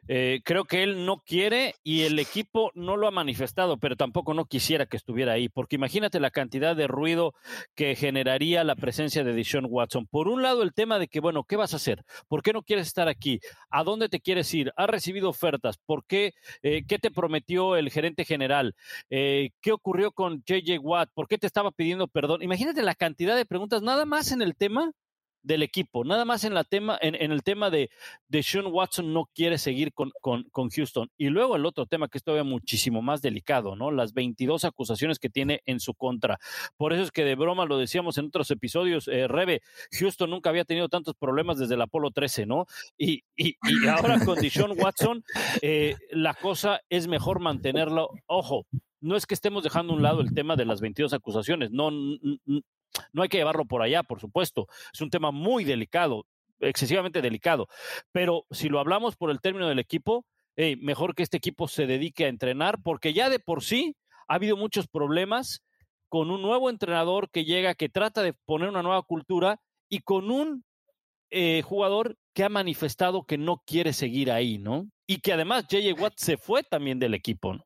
eh, 0.06 0.40
creo 0.42 0.64
que 0.64 0.82
él 0.82 1.04
no 1.04 1.18
quiere 1.18 1.74
y 1.84 2.04
el 2.04 2.18
equipo 2.18 2.70
no 2.74 2.96
lo 2.96 3.06
ha 3.06 3.10
manifestado, 3.10 3.76
pero 3.76 3.94
tampoco 3.94 4.32
no 4.32 4.46
quisiera 4.46 4.86
que 4.86 4.96
estuviera 4.96 5.34
ahí, 5.34 5.50
porque 5.50 5.76
imagínate 5.76 6.18
la 6.18 6.30
cantidad 6.30 6.76
de 6.76 6.86
ruido 6.86 7.34
que 7.74 7.94
generaría 7.94 8.64
la 8.64 8.74
presencia 8.74 9.22
de 9.22 9.34
Dishon 9.34 9.66
Watson. 9.68 10.06
Por 10.06 10.28
un 10.28 10.40
lado, 10.42 10.62
el 10.62 10.72
tema 10.72 10.98
de 10.98 11.08
que, 11.08 11.20
bueno, 11.20 11.44
¿qué 11.44 11.56
vas 11.56 11.74
a 11.74 11.76
hacer? 11.76 12.06
¿Por 12.26 12.42
qué 12.42 12.54
no 12.54 12.62
quieres 12.62 12.86
estar 12.86 13.08
aquí? 13.08 13.40
¿A 13.68 13.84
dónde 13.84 14.08
te 14.08 14.20
quieres 14.20 14.54
ir? 14.54 14.72
¿Has 14.74 14.88
recibido 14.88 15.28
ofertas? 15.28 15.57
¿Por 15.86 16.04
qué? 16.06 16.34
Eh, 16.62 16.84
¿Qué 16.86 16.98
te 16.98 17.10
prometió 17.10 17.76
el 17.76 17.90
gerente 17.90 18.24
general? 18.24 18.74
Eh, 19.10 19.50
¿Qué 19.60 19.72
ocurrió 19.72 20.12
con 20.12 20.42
JJ 20.44 20.78
Watt? 20.80 21.10
¿Por 21.14 21.28
qué 21.28 21.38
te 21.38 21.46
estaba 21.46 21.70
pidiendo 21.70 22.08
perdón? 22.08 22.42
Imagínate 22.42 22.82
la 22.82 22.94
cantidad 22.94 23.36
de 23.36 23.46
preguntas, 23.46 23.82
nada 23.82 24.04
más 24.04 24.32
en 24.32 24.42
el 24.42 24.56
tema 24.56 24.92
del 25.42 25.62
equipo. 25.62 26.04
Nada 26.04 26.24
más 26.24 26.44
en, 26.44 26.54
la 26.54 26.64
tema, 26.64 26.98
en, 27.00 27.14
el 27.14 27.42
tema 27.42 27.70
de, 27.70 27.90
de 28.28 28.42
Sean 28.42 28.66
Watson 28.66 29.12
no 29.12 29.28
quiere 29.34 29.58
seguir 29.58 29.92
con, 29.92 30.12
con, 30.20 30.70
Houston. 30.70 31.10
Y 31.16 31.28
luego 31.28 31.56
el 31.56 31.66
otro 31.66 31.86
tema 31.86 32.08
que 32.08 32.18
es 32.18 32.24
todavía 32.24 32.44
muchísimo 32.44 33.02
más 33.02 33.22
delicado, 33.22 33.76
¿no? 33.76 33.90
Las 33.90 34.12
22 34.12 34.64
acusaciones 34.64 35.18
que 35.18 35.30
tiene 35.30 35.62
en 35.66 35.80
su 35.80 35.94
contra. 35.94 36.38
Por 36.76 36.92
eso 36.92 37.02
es 37.02 37.10
que 37.10 37.24
de 37.24 37.34
broma 37.34 37.66
lo 37.66 37.78
decíamos 37.78 38.18
en 38.18 38.26
otros 38.26 38.50
episodios, 38.50 39.08
eh, 39.08 39.28
Rebe, 39.28 39.62
Houston 39.98 40.30
nunca 40.30 40.50
había 40.50 40.64
tenido 40.64 40.88
tantos 40.88 41.14
problemas 41.14 41.58
desde 41.58 41.74
el 41.74 41.82
Apolo 41.82 42.10
13, 42.10 42.46
¿no? 42.46 42.66
Y, 42.96 43.24
y, 43.36 43.56
ahora 43.88 44.24
con 44.24 44.38
Deshaun 44.38 44.78
Watson, 44.78 45.24
eh, 45.62 45.96
la 46.10 46.34
cosa 46.34 46.80
es 46.88 47.06
mejor 47.06 47.40
mantenerlo. 47.40 48.10
Ojo, 48.26 48.66
no 49.00 49.16
es 49.16 49.26
que 49.26 49.34
estemos 49.34 49.62
dejando 49.62 49.92
a 49.92 49.96
un 49.96 50.02
lado 50.02 50.20
el 50.20 50.34
tema 50.34 50.56
de 50.56 50.64
las 50.64 50.80
22 50.80 51.12
acusaciones, 51.12 51.70
no, 51.70 51.90
no 53.12 53.22
hay 53.22 53.28
que 53.28 53.38
llevarlo 53.38 53.64
por 53.64 53.82
allá, 53.82 54.02
por 54.02 54.20
supuesto. 54.20 54.66
Es 54.92 55.00
un 55.00 55.10
tema 55.10 55.30
muy 55.30 55.64
delicado, 55.64 56.26
excesivamente 56.60 57.22
delicado. 57.22 57.68
Pero 58.12 58.46
si 58.50 58.68
lo 58.68 58.80
hablamos 58.80 59.16
por 59.16 59.30
el 59.30 59.40
término 59.40 59.68
del 59.68 59.78
equipo, 59.78 60.24
mejor 60.80 61.14
que 61.14 61.22
este 61.22 61.36
equipo 61.36 61.68
se 61.68 61.86
dedique 61.86 62.24
a 62.24 62.28
entrenar, 62.28 62.82
porque 62.82 63.12
ya 63.12 63.30
de 63.30 63.38
por 63.38 63.62
sí 63.62 63.96
ha 64.26 64.34
habido 64.34 64.56
muchos 64.56 64.88
problemas 64.88 65.62
con 66.08 66.30
un 66.30 66.42
nuevo 66.42 66.70
entrenador 66.70 67.30
que 67.30 67.44
llega, 67.44 67.74
que 67.74 67.88
trata 67.88 68.22
de 68.22 68.32
poner 68.32 68.68
una 68.68 68.82
nueva 68.82 69.02
cultura 69.02 69.60
y 69.88 70.00
con 70.00 70.30
un 70.30 70.64
eh, 71.30 71.62
jugador 71.62 72.16
que 72.34 72.44
ha 72.44 72.48
manifestado 72.48 73.24
que 73.24 73.36
no 73.36 73.62
quiere 73.66 73.92
seguir 73.92 74.30
ahí, 74.30 74.58
¿no? 74.58 74.88
Y 75.06 75.20
que 75.20 75.32
además 75.32 75.66
J.J. 75.70 76.00
Watt 76.00 76.14
se 76.16 76.36
fue 76.36 76.62
también 76.62 76.98
del 76.98 77.14
equipo, 77.14 77.54
¿no? 77.54 77.64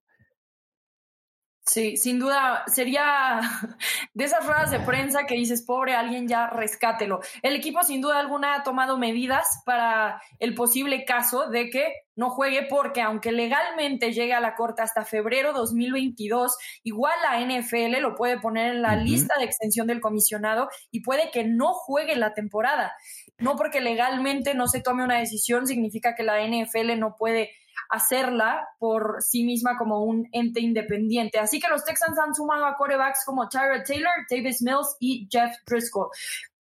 Sí, 1.72 1.96
sin 1.96 2.18
duda 2.18 2.64
sería 2.66 3.40
de 4.12 4.24
esas 4.24 4.44
ruedas 4.44 4.70
de 4.70 4.80
prensa 4.80 5.24
que 5.24 5.36
dices, 5.36 5.62
pobre, 5.62 5.94
alguien 5.94 6.28
ya 6.28 6.46
rescátelo. 6.48 7.20
El 7.40 7.56
equipo 7.56 7.82
sin 7.82 8.02
duda 8.02 8.20
alguna 8.20 8.56
ha 8.56 8.62
tomado 8.62 8.98
medidas 8.98 9.62
para 9.64 10.20
el 10.38 10.54
posible 10.54 11.06
caso 11.06 11.48
de 11.48 11.70
que 11.70 11.94
no 12.14 12.28
juegue 12.28 12.66
porque 12.68 13.00
aunque 13.00 13.32
legalmente 13.32 14.12
llegue 14.12 14.34
a 14.34 14.40
la 14.40 14.54
corte 14.54 14.82
hasta 14.82 15.06
febrero 15.06 15.54
2022, 15.54 16.58
igual 16.82 17.14
la 17.22 17.40
NFL 17.40 18.02
lo 18.02 18.16
puede 18.16 18.38
poner 18.38 18.74
en 18.74 18.82
la 18.82 18.96
lista 18.96 19.38
de 19.38 19.46
extensión 19.46 19.86
del 19.86 20.02
comisionado 20.02 20.68
y 20.90 21.00
puede 21.00 21.30
que 21.30 21.44
no 21.44 21.72
juegue 21.72 22.16
la 22.16 22.34
temporada. 22.34 22.92
No 23.38 23.56
porque 23.56 23.80
legalmente 23.80 24.52
no 24.52 24.68
se 24.68 24.82
tome 24.82 25.04
una 25.04 25.18
decisión 25.18 25.66
significa 25.66 26.14
que 26.14 26.22
la 26.22 26.46
NFL 26.46 26.98
no 26.98 27.16
puede 27.16 27.50
hacerla 27.92 28.68
por 28.78 29.22
sí 29.22 29.44
misma 29.44 29.76
como 29.78 30.02
un 30.02 30.28
ente 30.32 30.60
independiente. 30.60 31.38
Así 31.38 31.60
que 31.60 31.68
los 31.68 31.84
Texans 31.84 32.18
han 32.18 32.34
sumado 32.34 32.64
a 32.64 32.76
corebacks 32.76 33.24
como 33.24 33.48
Tyra 33.48 33.84
Taylor, 33.84 34.12
Davis 34.28 34.62
Mills 34.62 34.96
y 34.98 35.28
Jeff 35.30 35.54
Driscoll 35.66 36.08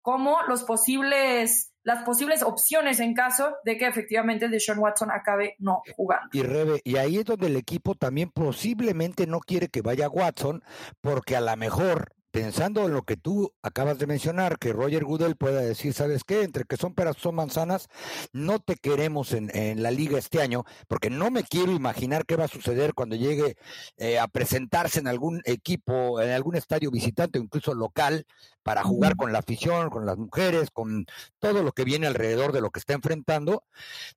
como 0.07 0.41
los 0.47 0.63
posibles 0.63 1.73
las 1.83 2.03
posibles 2.03 2.41
opciones 2.41 3.01
en 3.01 3.13
caso 3.13 3.55
de 3.65 3.77
que 3.77 3.87
efectivamente 3.87 4.47
Deshaun 4.47 4.79
Watson 4.79 5.09
acabe 5.11 5.55
no 5.59 5.81
jugando. 5.95 6.29
Y 6.31 6.91
y 6.91 6.97
ahí 6.97 7.17
es 7.17 7.25
donde 7.25 7.47
el 7.47 7.57
equipo 7.57 7.93
también 7.93 8.29
posiblemente 8.29 9.27
no 9.27 9.39
quiere 9.39 9.67
que 9.67 9.81
vaya 9.81 10.09
Watson, 10.09 10.63
porque 11.01 11.35
a 11.35 11.41
lo 11.41 11.55
mejor 11.57 12.13
pensando 12.37 12.85
en 12.85 12.93
lo 12.93 13.01
que 13.01 13.17
tú 13.17 13.51
acabas 13.63 13.97
de 13.97 14.05
mencionar, 14.05 14.59
que 14.59 14.71
Roger 14.71 15.03
Goodell 15.03 15.35
pueda 15.35 15.59
decir, 15.59 15.91
¿sabes 15.95 16.23
qué? 16.23 16.43
Entre 16.43 16.65
que 16.65 16.77
son 16.77 16.93
peras, 16.93 17.17
son 17.17 17.33
manzanas, 17.33 17.87
no 18.31 18.59
te 18.59 18.75
queremos 18.75 19.33
en, 19.33 19.47
la 19.81 19.89
liga 19.89 20.19
este 20.19 20.39
año, 20.39 20.63
porque 20.87 21.09
no 21.09 21.31
me 21.31 21.43
quiero 21.43 21.71
imaginar 21.71 22.27
qué 22.27 22.35
va 22.35 22.45
a 22.45 22.47
suceder 22.47 22.93
cuando 22.93 23.15
llegue 23.15 23.55
eh, 23.97 24.19
a 24.19 24.27
presentarse 24.27 24.99
en 24.99 25.07
algún 25.07 25.41
equipo, 25.45 26.21
en 26.21 26.29
algún 26.29 26.55
estadio 26.55 26.91
visitante 26.91 27.39
o 27.39 27.41
incluso 27.41 27.73
local, 27.73 28.27
para 28.67 28.83
jugar 28.83 29.15
con 29.15 29.31
la 29.31 29.39
afición, 29.39 29.89
con 29.89 30.05
las 30.05 30.17
mujeres, 30.17 30.71
con 30.71 31.05
todo 31.39 31.63
lo 31.63 31.71
que 31.71 31.85
viene 31.85 32.05
alrededor 32.05 32.51
de 32.51 32.59
lo 32.59 32.69
que 32.69 32.79
está 32.79 32.91
enfrentando. 32.91 33.63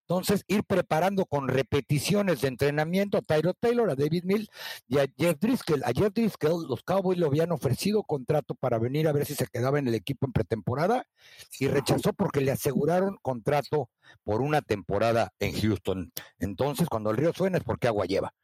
Entonces, 0.00 0.42
ir 0.48 0.64
preparando 0.64 1.24
con 1.24 1.46
repeticiones 1.46 2.40
de 2.40 2.48
entrenamiento 2.48 3.16
a 3.16 3.22
Tyro 3.22 3.54
Taylor, 3.54 3.88
a 3.88 3.94
David 3.94 4.24
Mills 4.24 4.48
y 4.88 4.98
a 4.98 5.06
Jeff 5.16 5.38
Driscoll. 5.38 5.84
A 5.84 5.92
Jeff 5.92 6.12
Driscoll, 6.12 6.66
los 6.66 6.82
Cowboys 6.82 7.16
le 7.16 7.26
habían 7.26 7.52
ofrecido 7.52 8.02
contrato 8.10 8.56
para 8.56 8.80
venir 8.80 9.06
a 9.06 9.12
ver 9.12 9.24
si 9.24 9.36
se 9.36 9.46
quedaba 9.46 9.78
en 9.78 9.86
el 9.86 9.94
equipo 9.94 10.26
en 10.26 10.32
pretemporada 10.32 11.06
y 11.60 11.68
rechazó 11.68 12.12
porque 12.12 12.40
le 12.40 12.50
aseguraron 12.50 13.18
contrato 13.22 13.88
por 14.24 14.40
una 14.40 14.62
temporada 14.62 15.32
en 15.38 15.52
Houston. 15.52 16.10
Entonces, 16.40 16.88
cuando 16.88 17.12
el 17.12 17.16
río 17.16 17.32
suena 17.32 17.58
es 17.58 17.62
porque 17.62 17.86
agua 17.86 18.06
lleva. 18.06 18.34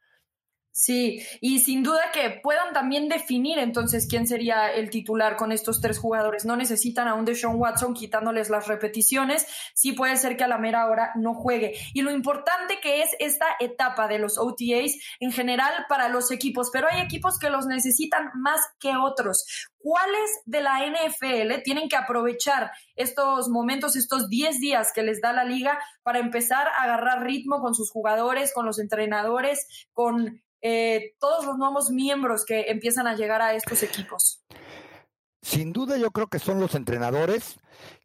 Sí, 0.79 1.25
y 1.41 1.57
sin 1.57 1.81
duda 1.81 2.11
que 2.13 2.39
puedan 2.43 2.71
también 2.71 3.09
definir 3.09 3.57
entonces 3.57 4.05
quién 4.07 4.27
sería 4.27 4.71
el 4.71 4.91
titular 4.91 5.35
con 5.35 5.51
estos 5.51 5.81
tres 5.81 5.97
jugadores. 5.97 6.45
No 6.45 6.55
necesitan 6.55 7.07
a 7.07 7.15
un 7.15 7.25
Deshaun 7.25 7.59
Watson 7.59 7.95
quitándoles 7.95 8.51
las 8.51 8.67
repeticiones. 8.67 9.47
Sí 9.73 9.93
puede 9.93 10.17
ser 10.17 10.37
que 10.37 10.43
a 10.43 10.47
la 10.47 10.59
mera 10.59 10.85
hora 10.85 11.13
no 11.15 11.33
juegue. 11.33 11.73
Y 11.95 12.03
lo 12.03 12.11
importante 12.11 12.77
que 12.79 13.01
es 13.01 13.09
esta 13.17 13.47
etapa 13.59 14.07
de 14.07 14.19
los 14.19 14.37
OTAs 14.37 14.93
en 15.19 15.31
general 15.31 15.73
para 15.89 16.09
los 16.09 16.29
equipos, 16.29 16.69
pero 16.71 16.87
hay 16.91 17.01
equipos 17.01 17.39
que 17.39 17.49
los 17.49 17.65
necesitan 17.65 18.29
más 18.35 18.61
que 18.79 18.95
otros. 18.95 19.45
¿Cuáles 19.79 20.29
de 20.45 20.61
la 20.61 20.85
NFL 20.85 21.63
tienen 21.63 21.89
que 21.89 21.95
aprovechar 21.95 22.69
estos 22.95 23.49
momentos, 23.49 23.95
estos 23.95 24.29
10 24.29 24.59
días 24.59 24.91
que 24.93 25.01
les 25.01 25.21
da 25.21 25.33
la 25.33 25.43
liga 25.43 25.79
para 26.03 26.19
empezar 26.19 26.67
a 26.67 26.83
agarrar 26.83 27.23
ritmo 27.23 27.61
con 27.61 27.73
sus 27.73 27.89
jugadores, 27.89 28.53
con 28.53 28.67
los 28.67 28.77
entrenadores, 28.77 29.87
con 29.93 30.43
eh, 30.61 31.13
todos 31.19 31.45
los 31.45 31.57
nuevos 31.57 31.89
miembros 31.91 32.45
que 32.45 32.65
empiezan 32.69 33.07
a 33.07 33.15
llegar 33.15 33.41
a 33.41 33.53
estos 33.53 33.83
equipos? 33.83 34.43
Sin 35.41 35.71
duda 35.71 35.97
yo 35.97 36.11
creo 36.11 36.27
que 36.27 36.39
son 36.39 36.59
los 36.59 36.75
entrenadores 36.75 37.57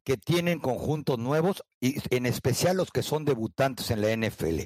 que 0.05 0.17
tienen 0.17 0.59
conjuntos 0.59 1.19
nuevos 1.19 1.65
y 1.81 1.97
en 2.15 2.27
especial 2.27 2.77
los 2.77 2.91
que 2.91 3.03
son 3.03 3.25
debutantes 3.25 3.91
en 3.91 4.01
la 4.01 4.15
NFL. 4.15 4.61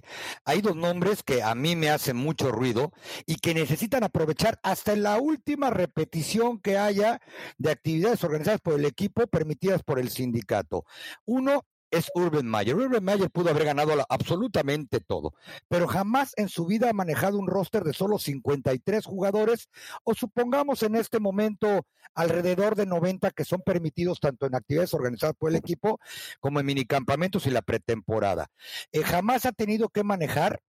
Hay 0.44 0.61
dos 0.61 0.77
nombres 0.77 1.22
que 1.22 1.42
a 1.42 1.55
mí 1.55 1.77
me 1.77 1.90
hacen 1.90 2.16
mucho 2.16 2.51
ruido 2.51 2.92
y 3.25 3.37
que 3.37 3.55
necesitan 3.55 4.05
aprovechar 4.05 4.59
hasta 4.62 4.96
la 4.96 5.18
última 5.18 5.70
repetición 5.70 6.61
que 6.61 6.77
haya 6.77 7.20
de 7.57 7.70
actividades 7.70 8.25
organizadas 8.25 8.61
por 8.61 8.75
el 8.75 8.85
equipo 8.85 9.27
permitidas 9.27 9.83
por 9.83 9.99
el 9.99 10.11
sindicato. 10.11 10.85
Uno 11.25 11.64
es 11.90 12.11
Urban 12.14 12.49
Meyer. 12.49 12.75
Urban 12.75 13.05
Meyer 13.05 13.31
pudo 13.31 13.51
haber 13.51 13.64
ganado 13.64 13.92
absolutamente 14.09 15.01
todo, 15.01 15.35
pero 15.68 15.87
jamás 15.87 16.33
en 16.37 16.49
su 16.49 16.66
vida 16.66 16.90
ha 16.90 16.92
manejado 16.92 17.38
un 17.38 17.46
roster 17.46 17.85
de 17.85 17.92
solo 17.92 18.18
53 18.18 19.05
jugadores, 19.05 19.68
o 20.05 20.14
supongamos 20.14 20.83
en 20.83 20.96
este 20.96 21.20
momento 21.20 21.87
alrededor 22.14 22.77
de 22.77 22.87
90 22.87 23.31
que 23.31 23.44
son 23.44 23.62
permitidos 23.62 24.20
tanto 24.20 24.46
en 24.46 24.55
actividades 24.55 24.94
organizadas 24.94 25.37
por 25.38 25.51
el 25.51 25.57
equipo 25.57 26.01
como 26.40 26.61
en 26.61 26.66
minicampamentos 26.66 27.46
y 27.46 27.51
la 27.51 27.62
pretemporada. 27.62 28.49
Eh, 28.92 29.03
jamás 29.03 29.46
ha 29.46 29.53
tenido 29.53 29.88
que 29.88 30.05
manejar 30.05 30.61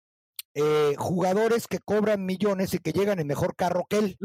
eh, 0.60 0.96
jugadores 0.98 1.68
que 1.68 1.78
cobran 1.78 2.26
millones 2.26 2.74
y 2.74 2.80
que 2.80 2.92
llegan 2.92 3.20
en 3.20 3.28
mejor 3.28 3.56
carro 3.56 3.86
que 3.88 4.00
él, 4.00 4.18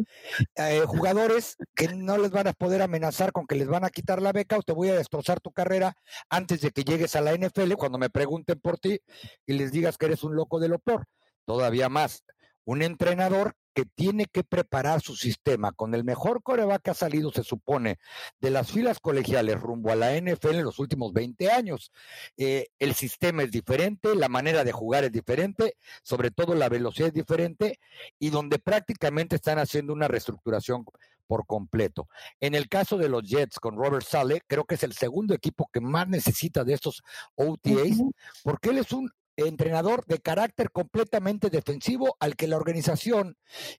eh, 0.57 0.83
jugadores 0.87 1.57
que 1.75 1.89
no 1.89 2.17
les 2.17 2.31
van 2.31 2.47
a 2.47 2.55
poder 2.55 2.81
amenazar 2.81 3.33
con 3.33 3.47
que 3.47 3.55
les 3.55 3.69
van 3.69 3.85
a 3.85 3.91
quitar 3.91 4.23
la 4.23 4.33
beca 4.33 4.57
o 4.57 4.63
te 4.63 4.73
voy 4.73 4.89
a 4.89 4.95
destrozar 4.95 5.41
tu 5.41 5.53
carrera 5.53 5.95
antes 6.31 6.63
de 6.63 6.71
que 6.71 6.85
llegues 6.85 7.17
a 7.17 7.21
la 7.21 7.35
NFL 7.35 7.75
cuando 7.75 7.99
me 7.99 8.09
pregunten 8.09 8.59
por 8.61 8.79
ti 8.79 8.99
y 9.45 9.53
les 9.53 9.73
digas 9.73 9.99
que 9.99 10.07
eres 10.07 10.25
un 10.25 10.35
loco 10.35 10.59
de 10.59 10.69
lo 10.69 10.79
peor. 10.79 11.05
Todavía 11.45 11.91
más, 11.91 12.25
un 12.65 12.83
entrenador 12.83 13.55
que 13.75 13.85
tiene 13.87 14.27
que 14.27 14.45
preparar 14.45 15.01
su 15.01 15.17
sistema 15.17 15.73
con 15.73 15.95
el 15.95 16.05
mejor 16.05 16.43
coreback 16.43 16.83
que 16.83 16.91
ha 16.91 16.95
salido, 16.95 17.33
se 17.33 17.43
supone, 17.43 17.99
de 18.41 18.51
las 18.51 18.71
filas 18.71 19.01
colegiales 19.01 19.61
rumbo 19.61 19.91
a 19.91 19.97
la 19.97 20.15
NFL 20.15 20.57
en 20.57 20.65
los 20.65 20.79
últimos 20.79 21.13
20 21.13 21.51
años. 21.51 21.91
Eh, 22.37 22.69
el 22.79 22.95
sistema 22.95 23.43
es 23.43 23.51
diferente, 23.51 24.15
la 24.15 24.29
manera 24.29 24.65
de 24.65 24.73
jugar 24.73 25.05
es 25.05 25.13
diferente, 25.13 25.77
sobre 26.03 26.31
todo 26.31 26.55
la 26.55 26.69
velocidad 26.69 27.09
es 27.09 27.15
diferente 27.15 27.79
y 28.19 28.31
donde 28.31 28.59
prácticamente 28.59 29.37
están 29.37 29.59
haciendo 29.59 29.93
una 29.93 30.09
reestructuración 30.09 30.85
por 31.27 31.47
completo. 31.47 32.09
En 32.41 32.55
el 32.55 32.69
caso 32.69 32.99
de 32.99 33.09
los 33.09 33.23
Jets 33.23 33.59
con 33.59 33.77
Robert 33.77 34.05
Sale, 34.05 34.43
creo 34.47 34.65
que 34.65 34.75
es 34.75 34.83
el 34.83 34.93
segundo 34.93 35.33
equipo 35.35 35.71
que 35.73 35.81
más 35.81 36.07
necesita 36.07 36.63
de 36.63 36.75
estos 36.75 37.03
OTAs, 37.37 38.03
porque 38.43 38.71
él 38.71 38.79
es 38.79 38.93
un 38.93 39.11
entrenador 39.37 40.05
de 40.07 40.21
carácter 40.21 40.71
completamente 40.71 41.51
defensivo 41.51 42.17
al 42.21 42.37
que 42.37 42.47
la 42.47 42.57
organización 42.57 43.37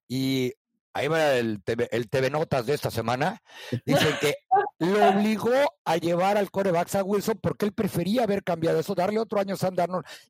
y 0.08 0.54
ahí 0.94 1.08
va 1.08 1.36
el 1.36 1.62
TV, 1.64 1.90
el 1.92 2.10
TV 2.10 2.30
Notas 2.30 2.66
de 2.66 2.74
esta 2.74 2.92
semana, 2.92 3.42
dicen 3.86 4.16
que 4.22 4.36
lo 4.80 5.10
obligó 5.10 5.54
a 5.86 5.98
llevar 5.98 6.38
al 6.38 6.52
coreback 6.52 6.94
a 6.96 7.04
Wilson 7.04 7.40
porque 7.42 7.66
él 7.66 7.74
prefería 7.74 8.24
haber 8.24 8.44
cambiado 8.44 8.80
eso, 8.80 8.96
darle 8.96 9.20
otro 9.20 9.40
año 9.40 9.56
a 9.56 9.58
Sam 9.58 9.76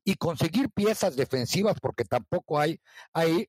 y 0.04 0.14
conseguir 0.14 0.70
piezas 0.70 1.16
defensivas 1.16 1.78
porque 1.80 2.04
tampoco 2.04 2.58
hay 2.58 2.80
ahí 3.12 3.48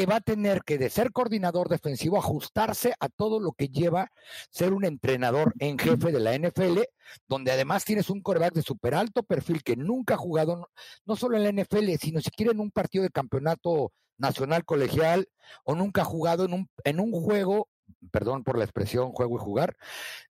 que 0.00 0.06
va 0.06 0.16
a 0.16 0.20
tener 0.22 0.62
que, 0.62 0.78
de 0.78 0.88
ser 0.88 1.12
coordinador 1.12 1.68
defensivo, 1.68 2.16
ajustarse 2.16 2.94
a 3.00 3.10
todo 3.10 3.38
lo 3.38 3.52
que 3.52 3.68
lleva 3.68 4.10
ser 4.50 4.72
un 4.72 4.86
entrenador 4.86 5.52
en 5.58 5.78
jefe 5.78 6.10
de 6.10 6.20
la 6.20 6.34
NFL, 6.34 6.80
donde 7.28 7.52
además 7.52 7.84
tienes 7.84 8.08
un 8.08 8.22
coreback 8.22 8.54
de 8.54 8.62
super 8.62 8.94
alto 8.94 9.22
perfil 9.22 9.62
que 9.62 9.76
nunca 9.76 10.14
ha 10.14 10.16
jugado, 10.16 10.70
no, 11.04 11.16
solo 11.16 11.36
en 11.36 11.42
la 11.42 11.62
NFL, 11.62 11.96
sino 12.00 12.22
siquiera 12.22 12.52
en 12.52 12.60
un 12.60 12.70
partido 12.70 13.04
de 13.04 13.10
campeonato 13.10 13.92
nacional 14.16 14.64
colegial, 14.64 15.28
o 15.64 15.74
nunca 15.74 16.00
ha 16.00 16.06
jugado 16.06 16.46
en 16.46 16.54
un, 16.54 16.70
en 16.84 16.98
un 16.98 17.12
juego, 17.12 17.68
perdón 18.10 18.42
por 18.42 18.56
la 18.56 18.64
expresión 18.64 19.12
juego 19.12 19.36
y 19.36 19.44
jugar, 19.44 19.76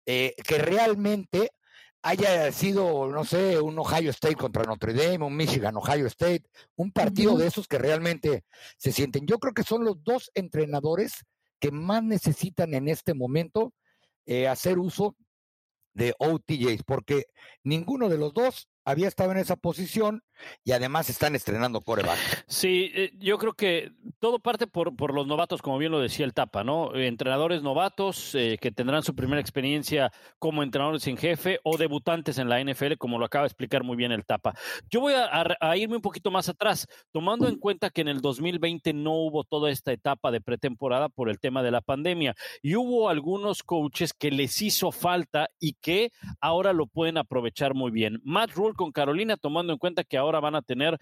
eh, 0.07 0.35
que 0.47 0.57
realmente 0.57 1.51
haya 2.03 2.51
sido, 2.53 3.09
no 3.09 3.25
sé, 3.25 3.61
un 3.61 3.79
Ohio 3.79 4.11
State 4.11 4.37
contra 4.37 4.65
Notre 4.65 4.93
Dame, 4.93 5.25
un 5.25 5.37
Michigan, 5.37 5.77
Ohio 5.77 6.07
State, 6.07 6.45
un 6.77 6.93
partido 6.93 7.37
de 7.37 7.47
esos 7.47 7.67
que 7.67 7.79
realmente 7.79 8.45
se 8.77 8.93
sienten. 8.93 9.27
Yo 9.27 9.39
creo 9.39 9.53
que 9.53 9.65
son 9.65 9.85
los 9.85 10.03
dos 10.05 10.31
entrenadores 10.35 11.25
que 11.59 11.71
más 11.71 12.03
necesitan 12.03 12.75
en 12.75 12.89
este 12.89 13.15
momento 13.15 13.75
eh, 14.27 14.47
hacer 14.47 14.79
uso 14.79 15.17
de 15.95 16.15
OTJs, 16.19 16.85
porque 16.85 17.27
ninguno 17.65 18.09
de 18.09 18.19
los 18.19 18.33
dos 18.33 18.69
había 18.89 19.07
estado 19.07 19.33
en 19.33 19.39
esa 19.39 19.57
posición 19.57 20.23
y 20.65 20.73
además 20.73 21.11
están 21.11 21.35
estrenando 21.35 21.83
coreback. 21.83 22.19
Sí, 22.47 22.91
eh, 22.95 23.13
yo 23.19 23.37
creo 23.37 23.53
que 23.53 23.93
todo 24.19 24.39
parte 24.39 24.67
por, 24.67 24.97
por 24.97 25.13
los 25.13 25.27
novatos, 25.27 25.61
como 25.61 25.77
bien 25.77 25.93
lo 25.93 26.01
decía 26.01 26.25
el 26.25 26.33
Tapa, 26.33 26.65
¿no? 26.65 26.95
Entrenadores 26.95 27.63
novatos 27.63 28.35
eh, 28.35 28.57
que 28.59 28.73
tendrán 28.73 29.03
su 29.03 29.15
primera 29.15 29.43
experiencia 29.43 30.11
como 30.39 30.63
entrenadores 30.63 31.07
en 31.07 31.19
jefe 31.19 31.61
o 31.65 31.77
debutantes 31.77 32.39
en 32.39 32.49
la 32.49 32.65
NFL, 32.65 32.95
como 32.99 33.19
lo 33.19 33.27
acaba 33.27 33.43
de 33.43 33.49
explicar 33.49 33.85
muy 33.85 33.95
bien 33.95 34.11
el 34.11 34.25
Tapa. 34.25 34.55
Yo 34.91 35.01
voy 35.01 35.13
a, 35.15 35.77
irme 35.77 35.97
un 35.97 36.03
poquito 36.03 36.31
más 36.31 36.49
atrás, 36.49 36.87
tomando 37.13 37.47
en 37.47 37.59
cuenta 37.59 37.91
que 37.91 38.01
en 38.01 38.09
el 38.09 38.23
2020 38.23 38.95
no 38.95 39.13
hubo 39.17 39.45
toda 39.45 39.71
esta 39.71 39.93
etapa 39.93 40.31
de 40.31 40.41
pretemporada 40.41 41.11
por 41.11 41.29
el 41.29 41.39
tema 41.39 41.63
de 41.63 41.73
la 41.73 41.83
pandemia 41.83 42.35
y 42.63 42.75
hubo 42.75 43.11
algunos 43.11 43.63
coaches 43.63 44.15
que 44.15 44.31
les 44.31 44.63
hizo 44.63 44.93
falta 44.93 45.51
y 45.61 45.75
que 45.75 46.11
ahora 46.41 46.73
lo 46.73 46.87
pueden 46.87 47.19
aprovechar 47.19 47.75
muy 47.75 47.91
bien. 47.91 48.23
Matt 48.25 48.53
Rule 48.53 48.78
con 48.79 48.93
Carolina, 48.93 49.37
tomando 49.37 49.75
en 49.75 49.79
cuenta 49.79 50.05
que 50.05 50.17
ahora 50.17 50.41
van 50.41 50.55
a 50.55 50.63
tener 50.63 50.97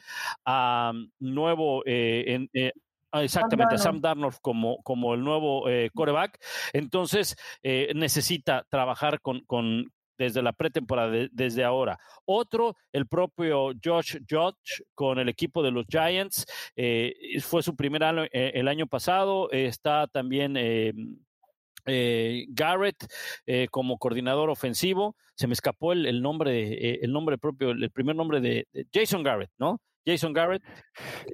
a 0.44 0.92
nuevo 1.20 1.84
eh, 1.86 2.48
eh, 2.52 2.72
Exactamente, 3.12 3.78
Sam 3.78 4.00
Darnold 4.00 4.36
como, 4.42 4.82
como 4.82 5.14
el 5.14 5.22
nuevo 5.22 5.70
eh, 5.70 5.90
coreback. 5.94 6.38
Entonces, 6.74 7.36
necesita 7.62 8.66
trabajar 8.68 9.20
con, 9.22 9.40
con, 9.46 9.90
desde 10.18 10.42
la 10.42 10.52
pretemporada, 10.52 11.28
desde 11.30 11.64
ahora. 11.64 11.98
Otro, 12.26 12.76
el 12.92 13.06
propio 13.06 13.72
Josh 13.82 14.18
Judge 14.28 14.84
con 14.94 15.18
el 15.18 15.30
equipo 15.30 15.62
de 15.62 15.70
los 15.70 15.86
Giants. 15.88 16.44
fue 17.42 17.62
su 17.62 17.74
primer 17.74 18.04
año 18.04 18.26
el 18.32 18.68
año 18.68 18.86
pasado. 18.86 19.50
está 19.50 20.08
también 20.08 20.56
eh, 21.86 22.46
Garrett 22.48 23.06
eh, 23.46 23.68
como 23.70 23.98
coordinador 23.98 24.50
ofensivo. 24.50 25.16
Se 25.34 25.46
me 25.46 25.54
escapó 25.54 25.92
el, 25.92 26.22
nombre, 26.22 26.72
eh, 26.72 27.00
el 27.02 27.12
nombre 27.12 27.38
propio, 27.38 27.70
el 27.70 27.90
primer 27.90 28.16
nombre 28.16 28.40
de, 28.40 28.66
Jason 28.92 29.22
Garrett, 29.22 29.50
¿no? 29.58 29.80
Jason 30.06 30.32
Garrett. 30.32 30.62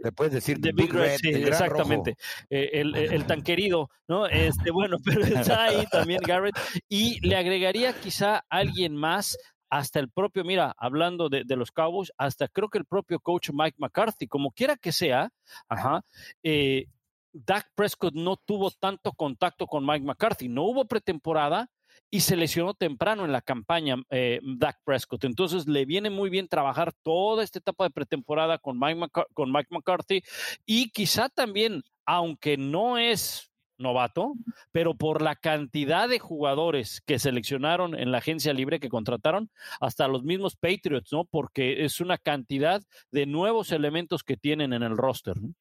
Le 0.02 0.12
puedes 0.12 0.32
decir 0.32 0.58
de 0.58 0.72
Big, 0.72 0.92
Red, 0.92 1.18
exactamente. 1.22 2.16
el, 2.48 3.26
tan 3.26 3.42
querido, 3.42 3.90
¿no? 4.08 4.26
Este, 4.26 4.70
bueno, 4.70 4.96
pero 5.04 5.22
está 5.22 5.64
ahí 5.64 5.84
también 5.90 6.20
Garrett. 6.26 6.54
Y 6.88 7.20
le 7.26 7.36
agregaría 7.36 7.92
quizá 7.92 8.44
alguien 8.48 8.96
más 8.96 9.36
hasta 9.72 10.00
el 10.00 10.10
propio, 10.10 10.44
mira, 10.44 10.74
hablando 10.76 11.30
de, 11.30 11.44
de, 11.46 11.56
los 11.56 11.72
Cowboys, 11.72 12.12
hasta 12.18 12.46
creo 12.46 12.68
que 12.68 12.76
el 12.76 12.84
propio 12.84 13.18
coach 13.20 13.48
Mike 13.54 13.76
McCarthy, 13.78 14.28
como 14.28 14.50
quiera 14.50 14.76
que 14.76 14.92
sea, 14.92 15.30
ajá, 15.66 16.04
eh, 16.42 16.88
Dak 17.32 17.70
Prescott 17.74 18.14
no 18.14 18.36
tuvo 18.36 18.70
tanto 18.70 19.12
contacto 19.12 19.66
con 19.66 19.86
Mike 19.86 20.04
McCarthy. 20.04 20.48
No 20.48 20.64
hubo 20.64 20.84
pretemporada 20.86 21.68
y 22.10 22.20
se 22.20 22.36
lesionó 22.36 22.74
temprano 22.74 23.24
en 23.24 23.32
la 23.32 23.40
campaña 23.40 23.96
eh, 24.10 24.40
Dak 24.42 24.80
Prescott. 24.84 25.24
Entonces 25.24 25.66
le 25.66 25.84
viene 25.84 26.10
muy 26.10 26.30
bien 26.30 26.48
trabajar 26.48 26.92
toda 27.02 27.42
esta 27.42 27.58
etapa 27.58 27.84
de 27.84 27.90
pretemporada 27.90 28.58
con 28.58 28.78
Mike, 28.78 29.08
con 29.32 29.50
Mike 29.50 29.68
McCarthy 29.70 30.22
y 30.66 30.90
quizá 30.90 31.28
también, 31.28 31.82
aunque 32.04 32.56
no 32.56 32.98
es 32.98 33.50
novato, 33.78 34.34
pero 34.70 34.94
por 34.94 35.22
la 35.22 35.34
cantidad 35.34 36.08
de 36.08 36.18
jugadores 36.18 37.00
que 37.04 37.18
seleccionaron 37.18 37.98
en 37.98 38.12
la 38.12 38.18
agencia 38.18 38.52
libre 38.52 38.78
que 38.78 38.88
contrataron, 38.88 39.50
hasta 39.80 40.06
los 40.08 40.22
mismos 40.22 40.56
Patriots, 40.56 41.12
¿no? 41.12 41.24
Porque 41.24 41.84
es 41.84 42.00
una 42.00 42.16
cantidad 42.16 42.82
de 43.10 43.26
nuevos 43.26 43.72
elementos 43.72 44.22
que 44.22 44.36
tienen 44.36 44.72
en 44.72 44.82
el 44.82 44.96
roster. 44.96 45.40
¿no? 45.40 45.54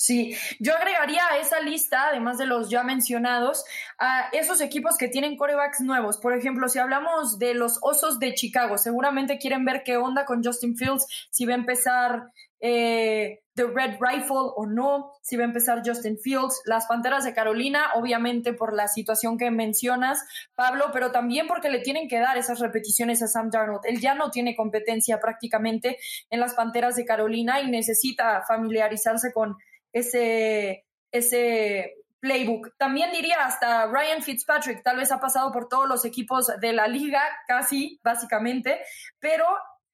Sí, 0.00 0.36
yo 0.60 0.76
agregaría 0.76 1.26
a 1.28 1.38
esa 1.38 1.58
lista, 1.58 2.10
además 2.10 2.38
de 2.38 2.46
los 2.46 2.70
ya 2.70 2.84
mencionados, 2.84 3.64
a 3.98 4.28
esos 4.30 4.60
equipos 4.60 4.96
que 4.96 5.08
tienen 5.08 5.36
corebacks 5.36 5.80
nuevos. 5.80 6.18
Por 6.18 6.34
ejemplo, 6.34 6.68
si 6.68 6.78
hablamos 6.78 7.40
de 7.40 7.54
los 7.54 7.80
Osos 7.82 8.20
de 8.20 8.32
Chicago, 8.32 8.78
seguramente 8.78 9.38
quieren 9.38 9.64
ver 9.64 9.82
qué 9.84 9.96
onda 9.96 10.24
con 10.24 10.44
Justin 10.44 10.76
Fields, 10.76 11.04
si 11.30 11.46
va 11.46 11.54
a 11.54 11.56
empezar 11.56 12.30
eh, 12.60 13.40
The 13.54 13.64
Red 13.64 13.96
Rifle 14.00 14.52
o 14.54 14.66
no, 14.66 15.14
si 15.20 15.36
va 15.36 15.42
a 15.42 15.46
empezar 15.46 15.82
Justin 15.84 16.16
Fields. 16.16 16.62
Las 16.64 16.86
Panteras 16.86 17.24
de 17.24 17.34
Carolina, 17.34 17.86
obviamente 17.96 18.52
por 18.52 18.74
la 18.74 18.86
situación 18.86 19.36
que 19.36 19.50
mencionas, 19.50 20.24
Pablo, 20.54 20.90
pero 20.92 21.10
también 21.10 21.48
porque 21.48 21.70
le 21.70 21.80
tienen 21.80 22.06
que 22.06 22.20
dar 22.20 22.38
esas 22.38 22.60
repeticiones 22.60 23.20
a 23.20 23.26
Sam 23.26 23.50
Darnold. 23.50 23.84
Él 23.84 24.00
ya 24.00 24.14
no 24.14 24.30
tiene 24.30 24.54
competencia 24.54 25.18
prácticamente 25.18 25.98
en 26.30 26.38
las 26.38 26.54
Panteras 26.54 26.94
de 26.94 27.04
Carolina 27.04 27.60
y 27.60 27.68
necesita 27.68 28.44
familiarizarse 28.46 29.32
con 29.32 29.56
ese, 29.98 30.86
ese 31.12 31.94
playbook. 32.20 32.76
También 32.76 33.12
diría 33.12 33.44
hasta 33.44 33.86
Ryan 33.86 34.22
Fitzpatrick, 34.22 34.82
tal 34.82 34.96
vez 34.96 35.12
ha 35.12 35.20
pasado 35.20 35.52
por 35.52 35.68
todos 35.68 35.88
los 35.88 36.04
equipos 36.04 36.50
de 36.60 36.72
la 36.72 36.88
liga, 36.88 37.22
casi, 37.46 38.00
básicamente, 38.02 38.80
pero 39.18 39.44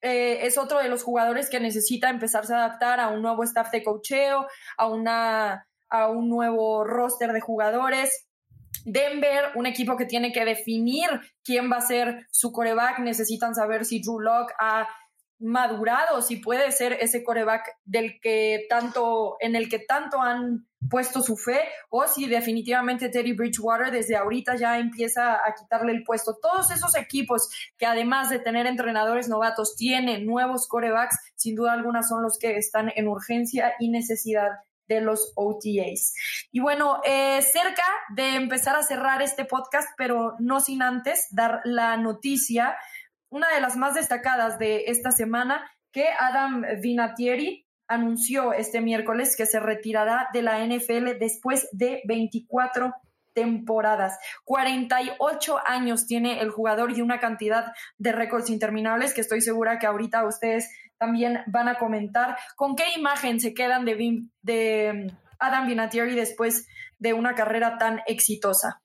eh, 0.00 0.46
es 0.46 0.58
otro 0.58 0.78
de 0.78 0.88
los 0.88 1.02
jugadores 1.02 1.48
que 1.48 1.60
necesita 1.60 2.10
empezarse 2.10 2.52
a 2.54 2.58
adaptar 2.64 3.00
a 3.00 3.08
un 3.08 3.22
nuevo 3.22 3.42
staff 3.42 3.70
de 3.70 3.82
cocheo, 3.82 4.46
a, 4.76 5.64
a 5.88 6.08
un 6.08 6.28
nuevo 6.28 6.84
roster 6.84 7.32
de 7.32 7.40
jugadores. 7.40 8.26
Denver, 8.84 9.52
un 9.54 9.66
equipo 9.66 9.96
que 9.96 10.04
tiene 10.04 10.32
que 10.32 10.44
definir 10.44 11.08
quién 11.42 11.70
va 11.72 11.76
a 11.76 11.80
ser 11.80 12.26
su 12.30 12.52
coreback, 12.52 12.98
necesitan 12.98 13.54
saber 13.54 13.86
si 13.86 14.02
Drew 14.02 14.20
Locke 14.20 14.52
ha 14.58 14.86
madurado, 15.38 16.22
si 16.22 16.36
puede 16.36 16.70
ser 16.72 16.94
ese 16.94 17.22
coreback 17.22 17.76
del 17.84 18.20
que 18.20 18.66
tanto, 18.68 19.36
en 19.40 19.56
el 19.56 19.68
que 19.68 19.78
tanto 19.78 20.20
han 20.20 20.66
puesto 20.88 21.22
su 21.22 21.36
fe, 21.36 21.60
o 21.90 22.06
si 22.06 22.26
definitivamente 22.26 23.08
Teddy 23.08 23.32
Bridgewater 23.32 23.90
desde 23.90 24.16
ahorita 24.16 24.56
ya 24.56 24.78
empieza 24.78 25.34
a 25.34 25.54
quitarle 25.54 25.92
el 25.92 26.04
puesto. 26.04 26.38
Todos 26.40 26.70
esos 26.70 26.96
equipos 26.96 27.48
que 27.78 27.86
además 27.86 28.30
de 28.30 28.38
tener 28.38 28.66
entrenadores 28.66 29.28
novatos, 29.28 29.76
tienen 29.76 30.26
nuevos 30.26 30.68
corebacks, 30.68 31.16
sin 31.36 31.56
duda 31.56 31.72
alguna 31.72 32.02
son 32.02 32.22
los 32.22 32.38
que 32.38 32.56
están 32.56 32.92
en 32.94 33.08
urgencia 33.08 33.74
y 33.78 33.88
necesidad 33.90 34.50
de 34.88 35.00
los 35.00 35.32
OTAs. 35.34 36.14
Y 36.52 36.60
bueno, 36.60 37.00
eh, 37.04 37.40
cerca 37.42 37.84
de 38.14 38.36
empezar 38.36 38.76
a 38.76 38.82
cerrar 38.82 39.22
este 39.22 39.44
podcast, 39.44 39.88
pero 39.96 40.34
no 40.38 40.60
sin 40.60 40.82
antes 40.82 41.26
dar 41.30 41.60
la 41.64 41.96
noticia 41.96 42.76
una 43.34 43.52
de 43.52 43.60
las 43.60 43.76
más 43.76 43.94
destacadas 43.94 44.60
de 44.60 44.84
esta 44.86 45.10
semana, 45.10 45.68
que 45.90 46.06
Adam 46.20 46.64
Vinatieri 46.80 47.66
anunció 47.88 48.52
este 48.52 48.80
miércoles 48.80 49.34
que 49.36 49.44
se 49.44 49.58
retirará 49.58 50.28
de 50.32 50.42
la 50.42 50.64
NFL 50.64 51.18
después 51.18 51.68
de 51.72 52.00
24 52.06 52.94
temporadas. 53.32 54.16
48 54.44 55.58
años 55.66 56.06
tiene 56.06 56.42
el 56.42 56.50
jugador 56.50 56.96
y 56.96 57.00
una 57.00 57.18
cantidad 57.18 57.72
de 57.98 58.12
récords 58.12 58.50
interminables 58.50 59.12
que 59.12 59.22
estoy 59.22 59.40
segura 59.40 59.80
que 59.80 59.88
ahorita 59.88 60.24
ustedes 60.24 60.70
también 60.96 61.40
van 61.48 61.66
a 61.66 61.76
comentar. 61.76 62.38
¿Con 62.54 62.76
qué 62.76 62.84
imagen 62.96 63.40
se 63.40 63.52
quedan 63.52 63.84
de, 63.84 64.28
de 64.42 65.12
Adam 65.40 65.66
Vinatieri 65.66 66.14
después 66.14 66.68
de 67.00 67.14
una 67.14 67.34
carrera 67.34 67.78
tan 67.78 68.00
exitosa? 68.06 68.83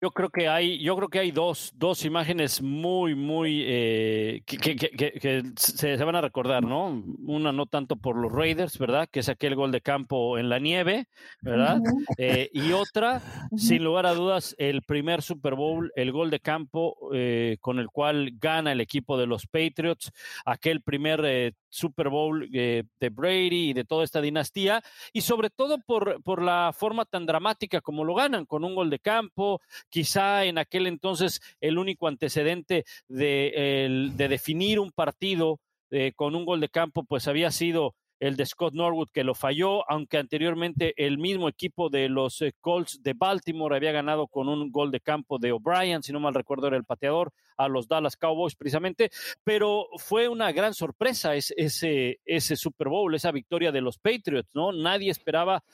Yo 0.00 0.12
creo 0.12 0.30
que 0.30 0.46
hay, 0.48 0.78
yo 0.78 0.94
creo 0.94 1.08
que 1.08 1.18
hay 1.18 1.32
dos, 1.32 1.72
dos 1.74 2.04
imágenes 2.04 2.62
muy, 2.62 3.16
muy 3.16 3.64
eh, 3.66 4.42
que, 4.46 4.56
que, 4.56 4.76
que, 4.76 5.42
se, 5.56 5.96
van 5.96 6.14
a 6.14 6.20
recordar, 6.20 6.62
¿no? 6.62 7.02
Una 7.26 7.50
no 7.50 7.66
tanto 7.66 7.96
por 7.96 8.14
los 8.14 8.30
Raiders, 8.30 8.78
¿verdad? 8.78 9.08
Que 9.10 9.20
es 9.20 9.28
aquel 9.28 9.56
gol 9.56 9.72
de 9.72 9.80
campo 9.80 10.38
en 10.38 10.50
la 10.50 10.60
nieve, 10.60 11.08
¿verdad? 11.42 11.80
Eh, 12.16 12.48
y 12.52 12.70
otra, 12.70 13.20
sin 13.56 13.82
lugar 13.82 14.06
a 14.06 14.14
dudas, 14.14 14.54
el 14.58 14.82
primer 14.82 15.20
Super 15.20 15.56
Bowl, 15.56 15.90
el 15.96 16.12
gol 16.12 16.30
de 16.30 16.38
campo 16.38 16.96
eh, 17.12 17.56
con 17.60 17.80
el 17.80 17.88
cual 17.88 18.30
gana 18.38 18.70
el 18.70 18.80
equipo 18.80 19.18
de 19.18 19.26
los 19.26 19.48
Patriots, 19.48 20.12
aquel 20.44 20.80
primer 20.80 21.54
Super 21.68 22.08
Bowl 22.08 22.48
de 22.48 23.10
Brady 23.10 23.70
y 23.70 23.72
de 23.72 23.84
toda 23.84 24.04
esta 24.04 24.20
dinastía, 24.20 24.80
y 25.12 25.22
sobre 25.22 25.50
todo 25.50 25.78
por, 25.84 26.22
por 26.22 26.40
la 26.40 26.72
forma 26.72 27.04
tan 27.04 27.26
dramática 27.26 27.80
como 27.80 28.04
lo 28.04 28.14
ganan, 28.14 28.46
con 28.46 28.62
un 28.62 28.76
gol 28.76 28.90
de 28.90 29.00
campo 29.00 29.60
quizá 29.88 30.44
en 30.44 30.58
aquel 30.58 30.86
entonces 30.86 31.40
el 31.60 31.78
único 31.78 32.08
antecedente 32.08 32.84
de, 33.08 34.10
de 34.14 34.28
definir 34.28 34.80
un 34.80 34.92
partido 34.92 35.60
eh, 35.90 36.12
con 36.14 36.34
un 36.34 36.44
gol 36.44 36.60
de 36.60 36.68
campo, 36.68 37.04
pues 37.04 37.28
había 37.28 37.50
sido 37.50 37.94
el 38.20 38.36
de 38.36 38.44
Scott 38.44 38.74
Norwood 38.74 39.08
que 39.12 39.24
lo 39.24 39.34
falló, 39.34 39.88
aunque 39.90 40.18
anteriormente 40.18 40.92
el 40.96 41.18
mismo 41.18 41.48
equipo 41.48 41.88
de 41.88 42.08
los 42.08 42.42
eh, 42.42 42.52
Colts 42.60 43.02
de 43.02 43.14
Baltimore 43.14 43.74
había 43.74 43.92
ganado 43.92 44.26
con 44.26 44.48
un 44.48 44.70
gol 44.70 44.90
de 44.90 45.00
campo 45.00 45.38
de 45.38 45.52
O'Brien, 45.52 46.02
si 46.02 46.12
no 46.12 46.20
mal 46.20 46.34
recuerdo 46.34 46.66
era 46.66 46.76
el 46.76 46.84
pateador, 46.84 47.32
a 47.58 47.68
los 47.68 47.88
Dallas 47.88 48.16
Cowboys 48.16 48.54
precisamente, 48.54 49.10
pero 49.44 49.88
fue 49.98 50.28
una 50.28 50.52
gran 50.52 50.72
sorpresa 50.72 51.34
ese, 51.34 52.20
ese, 52.24 52.56
Super 52.56 52.88
Bowl, 52.88 53.14
esa 53.14 53.32
victoria 53.32 53.72
de 53.72 53.80
los 53.80 53.98
Patriots, 53.98 54.48
¿no? 54.54 54.72
Nadie 54.72 55.10
esperaba, 55.10 55.64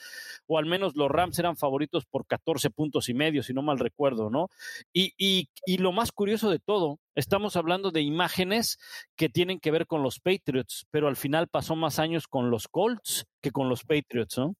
o 0.46 0.58
al 0.58 0.66
menos 0.66 0.96
los 0.96 1.10
Rams 1.10 1.38
eran 1.38 1.56
favoritos 1.56 2.06
por 2.06 2.26
14 2.26 2.70
puntos 2.70 3.08
y 3.08 3.14
medio, 3.14 3.42
si 3.42 3.52
no 3.52 3.62
mal 3.62 3.78
recuerdo, 3.78 4.30
¿no? 4.30 4.48
Y, 4.92 5.12
y, 5.18 5.48
y 5.66 5.78
lo 5.78 5.92
más 5.92 6.10
curioso 6.10 6.50
de 6.50 6.58
todo, 6.58 6.98
estamos 7.14 7.56
hablando 7.56 7.90
de 7.90 8.00
imágenes 8.00 8.78
que 9.14 9.28
tienen 9.28 9.60
que 9.60 9.70
ver 9.70 9.86
con 9.86 10.02
los 10.02 10.20
Patriots, 10.20 10.86
pero 10.90 11.08
al 11.08 11.16
final 11.16 11.48
pasó 11.48 11.76
más 11.76 11.98
años 11.98 12.26
con 12.26 12.50
los 12.50 12.66
Colts 12.68 13.26
que 13.40 13.50
con 13.50 13.68
los 13.68 13.84
Patriots, 13.84 14.38
¿no? 14.38 14.56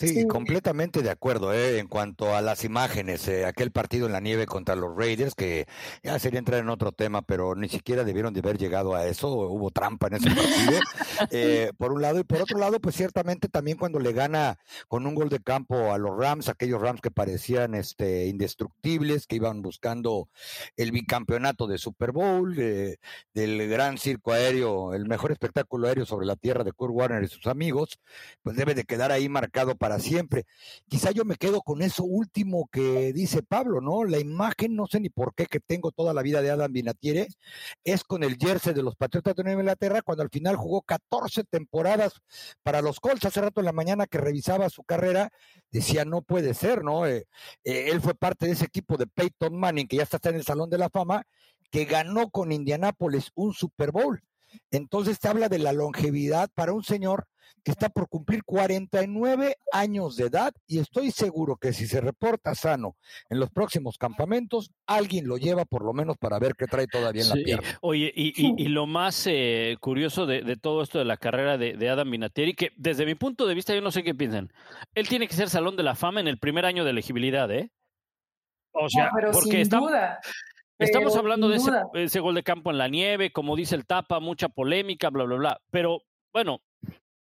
Sí, 0.00 0.26
completamente 0.26 1.02
de 1.02 1.10
acuerdo 1.10 1.52
¿eh? 1.52 1.78
en 1.78 1.86
cuanto 1.86 2.34
a 2.34 2.40
las 2.40 2.64
imágenes. 2.64 3.28
Eh, 3.28 3.44
aquel 3.44 3.70
partido 3.70 4.06
en 4.06 4.12
la 4.12 4.20
nieve 4.20 4.46
contra 4.46 4.74
los 4.74 4.96
Raiders, 4.96 5.34
que 5.34 5.66
ya 6.02 6.18
sería 6.18 6.38
entrar 6.38 6.60
en 6.60 6.70
otro 6.70 6.92
tema, 6.92 7.20
pero 7.20 7.54
ni 7.54 7.68
siquiera 7.68 8.02
debieron 8.02 8.32
de 8.32 8.40
haber 8.40 8.56
llegado 8.56 8.94
a 8.94 9.06
eso. 9.06 9.28
Hubo 9.28 9.70
trampa 9.70 10.06
en 10.06 10.14
ese 10.14 10.30
partido, 10.30 10.80
eh, 11.30 11.72
por 11.76 11.92
un 11.92 12.00
lado. 12.00 12.18
Y 12.18 12.24
por 12.24 12.40
otro 12.40 12.58
lado, 12.58 12.80
pues 12.80 12.96
ciertamente 12.96 13.48
también 13.48 13.76
cuando 13.76 13.98
le 14.00 14.12
gana 14.12 14.58
con 14.88 15.06
un 15.06 15.14
gol 15.14 15.28
de 15.28 15.40
campo 15.40 15.92
a 15.92 15.98
los 15.98 16.16
Rams, 16.16 16.48
aquellos 16.48 16.80
Rams 16.80 17.02
que 17.02 17.10
parecían 17.10 17.74
este, 17.74 18.26
indestructibles, 18.26 19.26
que 19.26 19.36
iban 19.36 19.60
buscando 19.60 20.30
el 20.76 20.92
bicampeonato 20.92 21.66
de 21.66 21.76
Super 21.76 22.12
Bowl, 22.12 22.54
del 22.54 23.68
gran 23.68 23.98
circo 23.98 24.32
aéreo, 24.32 24.94
el 24.94 25.06
mejor 25.06 25.30
espectáculo 25.30 25.88
aéreo 25.88 26.06
sobre 26.06 26.26
la 26.26 26.36
tierra 26.36 26.64
de 26.64 26.72
Kurt 26.72 26.94
Warner 26.94 27.22
y 27.22 27.28
sus 27.28 27.46
amigos, 27.46 28.00
pues 28.42 28.56
debe 28.56 28.74
de 28.74 28.84
quedar 28.84 29.12
ahí 29.12 29.28
marcado 29.28 29.76
para 29.76 29.89
siempre. 29.98 30.46
Quizá 30.88 31.10
yo 31.10 31.24
me 31.24 31.36
quedo 31.36 31.62
con 31.62 31.82
eso 31.82 32.04
último 32.04 32.68
que 32.70 33.12
dice 33.12 33.42
Pablo, 33.42 33.80
¿no? 33.80 34.04
La 34.04 34.18
imagen, 34.18 34.76
no 34.76 34.86
sé 34.86 35.00
ni 35.00 35.08
por 35.08 35.34
qué, 35.34 35.46
que 35.46 35.60
tengo 35.60 35.90
toda 35.92 36.14
la 36.14 36.22
vida 36.22 36.42
de 36.42 36.50
Adam 36.50 36.72
Vinatieri, 36.72 37.26
es 37.84 38.04
con 38.04 38.22
el 38.22 38.36
jersey 38.36 38.74
de 38.74 38.82
los 38.82 38.96
Patriotas 38.96 39.34
de 39.34 39.44
Nueva 39.44 39.60
Inglaterra, 39.60 40.02
cuando 40.02 40.22
al 40.22 40.30
final 40.30 40.56
jugó 40.56 40.82
14 40.82 41.44
temporadas 41.44 42.12
para 42.62 42.82
los 42.82 43.00
Colts. 43.00 43.24
Hace 43.24 43.40
rato 43.40 43.60
en 43.60 43.66
la 43.66 43.72
mañana 43.72 44.06
que 44.06 44.18
revisaba 44.18 44.68
su 44.70 44.84
carrera, 44.84 45.30
decía, 45.70 46.04
no 46.04 46.22
puede 46.22 46.54
ser, 46.54 46.84
¿no? 46.84 47.06
Eh, 47.06 47.26
eh, 47.64 47.86
él 47.90 48.00
fue 48.00 48.14
parte 48.14 48.46
de 48.46 48.52
ese 48.52 48.66
equipo 48.66 48.96
de 48.96 49.06
Peyton 49.06 49.58
Manning, 49.58 49.88
que 49.88 49.96
ya 49.96 50.02
está 50.04 50.28
en 50.28 50.36
el 50.36 50.44
Salón 50.44 50.70
de 50.70 50.78
la 50.78 50.90
Fama, 50.90 51.24
que 51.70 51.84
ganó 51.84 52.30
con 52.30 52.52
Indianápolis 52.52 53.30
un 53.34 53.54
Super 53.54 53.92
Bowl. 53.92 54.22
Entonces 54.70 55.18
te 55.18 55.28
habla 55.28 55.48
de 55.48 55.58
la 55.58 55.72
longevidad 55.72 56.50
para 56.54 56.72
un 56.72 56.82
señor 56.82 57.26
que 57.62 57.72
está 57.72 57.88
por 57.88 58.08
cumplir 58.08 58.42
49 58.44 59.56
años 59.72 60.16
de 60.16 60.26
edad 60.26 60.52
y 60.66 60.78
estoy 60.78 61.10
seguro 61.10 61.56
que 61.56 61.72
si 61.72 61.86
se 61.86 62.00
reporta 62.00 62.54
sano 62.54 62.96
en 63.28 63.38
los 63.38 63.50
próximos 63.50 63.98
campamentos, 63.98 64.70
alguien 64.86 65.26
lo 65.26 65.36
lleva 65.36 65.64
por 65.64 65.84
lo 65.84 65.92
menos 65.92 66.16
para 66.16 66.38
ver 66.38 66.54
qué 66.56 66.66
trae 66.66 66.86
todavía 66.86 67.22
en 67.22 67.28
la 67.28 67.34
pierna. 67.34 67.78
Oye, 67.82 68.12
y, 68.14 68.68
lo 68.68 68.86
más 68.86 69.26
eh, 69.26 69.76
curioso 69.80 70.26
de, 70.26 70.56
todo 70.56 70.82
esto 70.82 70.98
de 70.98 71.04
la 71.04 71.16
carrera 71.16 71.58
de, 71.58 71.88
Adam 71.88 72.10
Vinatieri, 72.10 72.54
que 72.54 72.70
desde 72.76 73.04
mi 73.04 73.14
punto 73.14 73.46
de 73.46 73.54
vista 73.54 73.74
yo 73.74 73.80
no 73.80 73.90
sé 73.90 74.02
qué 74.02 74.14
piensan, 74.14 74.52
él 74.94 75.08
tiene 75.08 75.26
que 75.26 75.34
ser 75.34 75.50
Salón 75.50 75.76
de 75.76 75.82
la 75.82 75.94
Fama 75.94 76.20
en 76.20 76.28
el 76.28 76.38
primer 76.38 76.64
año 76.64 76.84
de 76.84 76.90
elegibilidad, 76.90 77.50
¿eh? 77.50 77.70
O 78.72 78.88
sea, 78.88 79.10
porque 79.32 79.64
sin 79.64 79.68
duda. 79.68 80.20
Estamos 80.80 81.16
hablando 81.16 81.48
de 81.48 81.56
ese, 81.56 81.70
ese, 81.94 82.20
gol 82.20 82.34
de 82.34 82.42
campo 82.42 82.70
en 82.70 82.78
la 82.78 82.88
nieve, 82.88 83.32
como 83.32 83.54
dice 83.54 83.74
el 83.74 83.86
Tapa, 83.86 84.18
mucha 84.18 84.48
polémica, 84.48 85.10
bla, 85.10 85.24
bla, 85.24 85.36
bla. 85.36 85.60
Pero 85.70 86.02
bueno, 86.32 86.62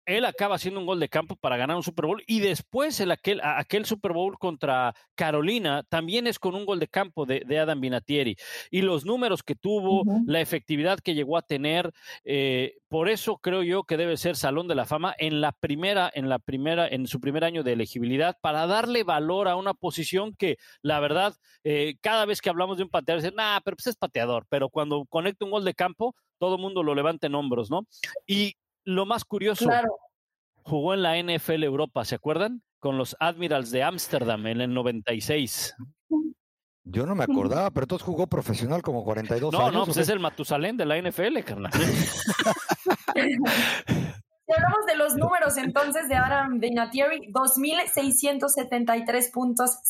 él 0.06 0.24
acaba 0.24 0.54
haciendo 0.54 0.80
un 0.80 0.86
gol 0.86 1.00
de 1.00 1.08
campo 1.08 1.36
para 1.36 1.56
ganar 1.56 1.76
un 1.76 1.82
Super 1.82 2.06
Bowl 2.06 2.22
y 2.26 2.40
después 2.40 2.98
el 3.00 3.10
aquel, 3.10 3.40
aquel 3.42 3.84
Super 3.84 4.12
Bowl 4.12 4.38
contra 4.38 4.94
Carolina 5.14 5.82
también 5.88 6.26
es 6.26 6.38
con 6.38 6.54
un 6.54 6.64
gol 6.64 6.78
de 6.78 6.88
campo 6.88 7.26
de, 7.26 7.44
Adam 7.58 7.80
Vinatieri 7.80 8.36
y 8.70 8.82
los 8.82 9.04
números 9.04 9.42
que 9.42 9.56
tuvo, 9.56 10.04
la 10.26 10.40
efectividad 10.40 11.00
que 11.00 11.14
llegó 11.14 11.36
a 11.36 11.42
tener, 11.42 11.92
eh, 12.24 12.78
por 12.88 13.08
eso 13.08 13.38
creo 13.38 13.62
yo 13.62 13.84
que 13.84 13.96
debe 13.96 14.16
ser 14.16 14.36
Salón 14.36 14.68
de 14.68 14.74
la 14.74 14.84
Fama 14.84 15.14
en 15.18 15.40
la 15.40 15.52
primera, 15.52 16.10
en 16.14 16.28
la 16.28 16.38
primera, 16.38 16.86
en 16.86 17.06
su 17.06 17.20
primer 17.20 17.44
año 17.44 17.62
de 17.62 17.72
elegibilidad 17.72 18.36
para 18.40 18.66
darle 18.66 19.02
valor 19.02 19.48
a 19.48 19.56
una 19.56 19.74
posición 19.74 20.34
que 20.34 20.58
la 20.82 21.00
verdad 21.00 21.34
eh, 21.64 21.96
cada 22.00 22.26
vez 22.26 22.40
que 22.40 22.50
hablamos 22.50 22.76
de 22.76 22.84
un 22.84 22.90
pateador 22.90 23.22
dicen, 23.22 23.36
nah, 23.36 23.58
pero 23.64 23.76
pues 23.76 23.88
es 23.88 23.96
pateador, 23.96 24.46
pero 24.48 24.68
cuando 24.68 25.04
conecta 25.06 25.44
un 25.44 25.50
gol 25.50 25.64
de 25.64 25.74
campo 25.74 26.14
todo 26.38 26.56
el 26.56 26.60
mundo 26.60 26.82
lo 26.82 26.94
levanta 26.94 27.26
en 27.26 27.34
hombros, 27.34 27.70
¿no? 27.70 27.86
Y 28.26 28.56
lo 28.86 29.04
más 29.04 29.24
curioso, 29.24 29.68
jugó 30.62 30.94
en 30.94 31.02
la 31.02 31.18
NFL 31.18 31.64
Europa, 31.64 32.04
¿se 32.06 32.14
acuerdan? 32.14 32.62
Con 32.78 32.96
los 32.96 33.16
Admirals 33.20 33.70
de 33.70 33.82
Ámsterdam 33.82 34.46
en 34.46 34.62
el 34.62 34.72
96. 34.72 35.74
Yo 36.84 37.04
no 37.04 37.16
me 37.16 37.24
acordaba, 37.24 37.70
pero 37.72 37.84
entonces 37.84 38.06
jugó 38.06 38.28
profesional 38.28 38.80
como 38.80 39.04
42 39.04 39.52
años. 39.52 39.72
No, 39.72 39.78
no, 39.80 39.84
pues 39.86 39.96
es 39.96 40.08
el 40.08 40.20
Matusalén 40.20 40.76
de 40.76 40.86
la 40.86 40.96
NFL, 40.98 41.40
carnal. 41.40 41.72
Si 44.46 44.52
hablamos 44.52 44.86
de 44.86 44.94
los 44.94 45.16
números 45.16 45.56
entonces 45.56 46.08
de 46.08 46.14
Adam 46.14 46.60
Vinatieri, 46.60 47.32
2.673 47.32 49.32
puntos, 49.32 49.80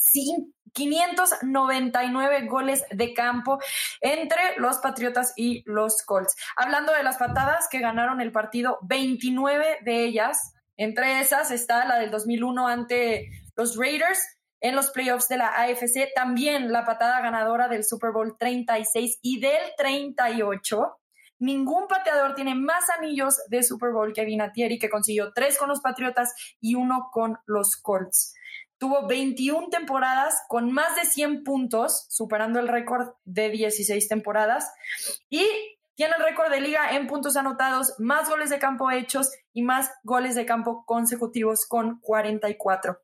599 0.73 2.47
goles 2.47 2.83
de 2.91 3.13
campo 3.13 3.59
entre 4.01 4.57
los 4.57 4.79
Patriotas 4.79 5.35
y 5.37 5.63
los 5.67 6.03
Colts. 6.05 6.35
Hablando 6.57 6.95
de 6.95 7.03
las 7.03 7.19
patadas 7.19 7.69
que 7.71 7.81
ganaron 7.81 8.23
el 8.23 8.33
partido, 8.33 8.79
29 8.83 9.81
de 9.85 10.05
ellas, 10.05 10.55
entre 10.79 11.21
esas 11.21 11.51
está 11.51 11.85
la 11.85 11.99
del 11.99 12.11
2001 12.11 12.67
ante 12.67 13.29
los 13.57 13.77
Raiders, 13.77 14.39
en 14.63 14.75
los 14.75 14.91
playoffs 14.91 15.29
de 15.29 15.37
la 15.37 15.49
AFC, 15.49 16.15
también 16.15 16.73
la 16.73 16.87
patada 16.87 17.21
ganadora 17.21 17.69
del 17.69 17.85
Super 17.85 18.11
Bowl 18.11 18.39
36 18.39 19.19
y 19.21 19.39
del 19.39 19.61
38 19.77 20.97
Ningún 21.39 21.87
pateador 21.89 22.35
tiene 22.35 22.55
más 22.55 22.89
anillos 22.91 23.41
de 23.49 23.63
Super 23.63 23.93
Bowl 23.93 24.13
que 24.13 24.25
Vinatieri, 24.25 24.79
que 24.79 24.89
consiguió 24.91 25.33
tres 25.35 25.59
con 25.59 25.69
los 25.69 25.81
Patriotas 25.81 26.35
y 26.61 26.75
uno 26.75 27.11
con 27.13 27.39
los 27.47 27.77
Colts. 27.77 28.35
Tuvo 28.79 29.07
21 29.07 29.69
temporadas 29.69 30.43
con 30.49 30.71
más 30.71 30.97
de 30.97 31.05
100 31.05 31.45
puntos, 31.45 32.07
superando 32.11 32.61
el 32.61 32.69
récord 32.69 33.15
de 33.25 33.51
16 33.51 34.07
temporadas. 34.09 34.71
Y 35.31 35.47
tiene 35.95 36.15
el 36.19 36.25
récord 36.25 36.51
de 36.51 36.61
liga 36.61 36.91
en 36.95 37.07
puntos 37.07 37.37
anotados, 37.37 37.95
más 37.99 38.29
goles 38.29 38.51
de 38.51 38.59
campo 38.59 38.91
hechos 38.91 39.31
y 39.55 39.63
más 39.63 39.91
goles 40.03 40.35
de 40.35 40.45
campo 40.45 40.85
consecutivos 40.85 41.67
con 41.67 42.01
44. 42.01 43.01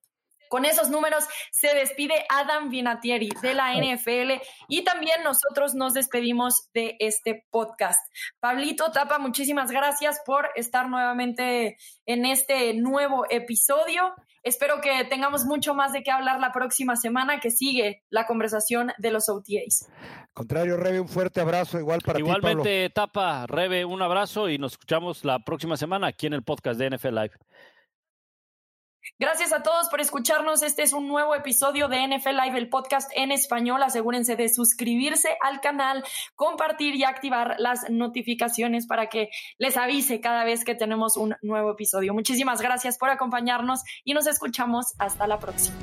Con 0.53 0.67
esos 0.67 0.91
números 0.91 1.25
se 1.51 1.75
despide 1.75 2.27
Adam 2.29 2.69
Vinatieri 2.69 3.31
de 3.41 3.55
la 3.55 3.73
NFL 3.73 4.33
y 4.69 4.85
también 4.85 5.23
nosotros 5.25 5.75
nos 5.75 5.95
despedimos 5.95 6.69
de 6.75 6.97
este 6.99 7.47
podcast. 7.51 7.99
Pablito 8.39 8.93
Tapa, 8.93 9.19
muchísimas 9.19 9.71
gracias 9.71 10.21
por 10.27 10.51
estar 10.55 10.91
nuevamente 10.91 11.79
en 12.05 12.27
este 12.27 12.75
nuevo 12.75 13.25
episodio. 13.31 14.13
Espero 14.43 14.83
que 14.83 15.05
tengamos 15.05 15.47
mucho 15.47 15.73
más 15.73 15.95
de 15.95 16.03
qué 16.03 16.11
hablar 16.11 16.39
la 16.39 16.53
próxima 16.53 16.97
semana 16.97 17.41
que 17.41 17.51
sigue 17.51 18.03
la 18.11 18.27
conversación 18.27 18.93
de 18.99 19.11
los 19.11 19.31
OTAs. 19.31 19.89
Contrario, 20.35 20.77
Rebe, 20.77 21.01
un 21.01 21.09
fuerte 21.09 21.41
abrazo 21.41 21.79
igual 21.79 22.01
para 22.05 22.19
Igualmente, 22.19 22.49
ti, 22.49 22.51
Igualmente, 22.51 22.91
Tapa, 22.91 23.47
Rebe, 23.47 23.87
un 23.87 24.03
abrazo 24.03 24.51
y 24.51 24.59
nos 24.59 24.73
escuchamos 24.73 25.25
la 25.25 25.39
próxima 25.39 25.79
semana 25.79 26.09
aquí 26.09 26.27
en 26.27 26.35
el 26.35 26.43
podcast 26.43 26.79
de 26.79 26.91
NFL 26.91 27.15
Live. 27.15 27.33
Gracias 29.19 29.53
a 29.53 29.63
todos 29.63 29.89
por 29.89 30.01
escucharnos. 30.01 30.63
Este 30.63 30.83
es 30.83 30.93
un 30.93 31.09
nuevo 31.09 31.35
episodio 31.35 31.89
de 31.89 32.07
NFL 32.07 32.37
Live, 32.45 32.59
el 32.59 32.69
podcast 32.69 33.11
en 33.15 33.33
español. 33.33 33.83
Asegúrense 33.83 34.37
de 34.37 34.49
suscribirse 34.49 35.37
al 35.41 35.61
canal, 35.61 36.05
compartir 36.35 36.95
y 36.95 37.05
activar 37.05 37.57
las 37.59 37.89
notificaciones 37.91 38.87
para 38.87 39.09
que 39.09 39.29
les 39.59 39.77
avise 39.77 40.21
cada 40.21 40.45
vez 40.45 40.65
que 40.65 40.75
tenemos 40.75 41.17
un 41.17 41.37
nuevo 41.43 41.73
episodio. 41.73 42.15
Muchísimas 42.15 42.61
gracias 42.61 42.99
por 42.99 43.11
acompañarnos 43.11 43.83
y 44.05 44.15
nos 44.15 44.27
escuchamos 44.27 44.95
hasta 44.99 45.27
la 45.27 45.39
próxima. 45.39 45.77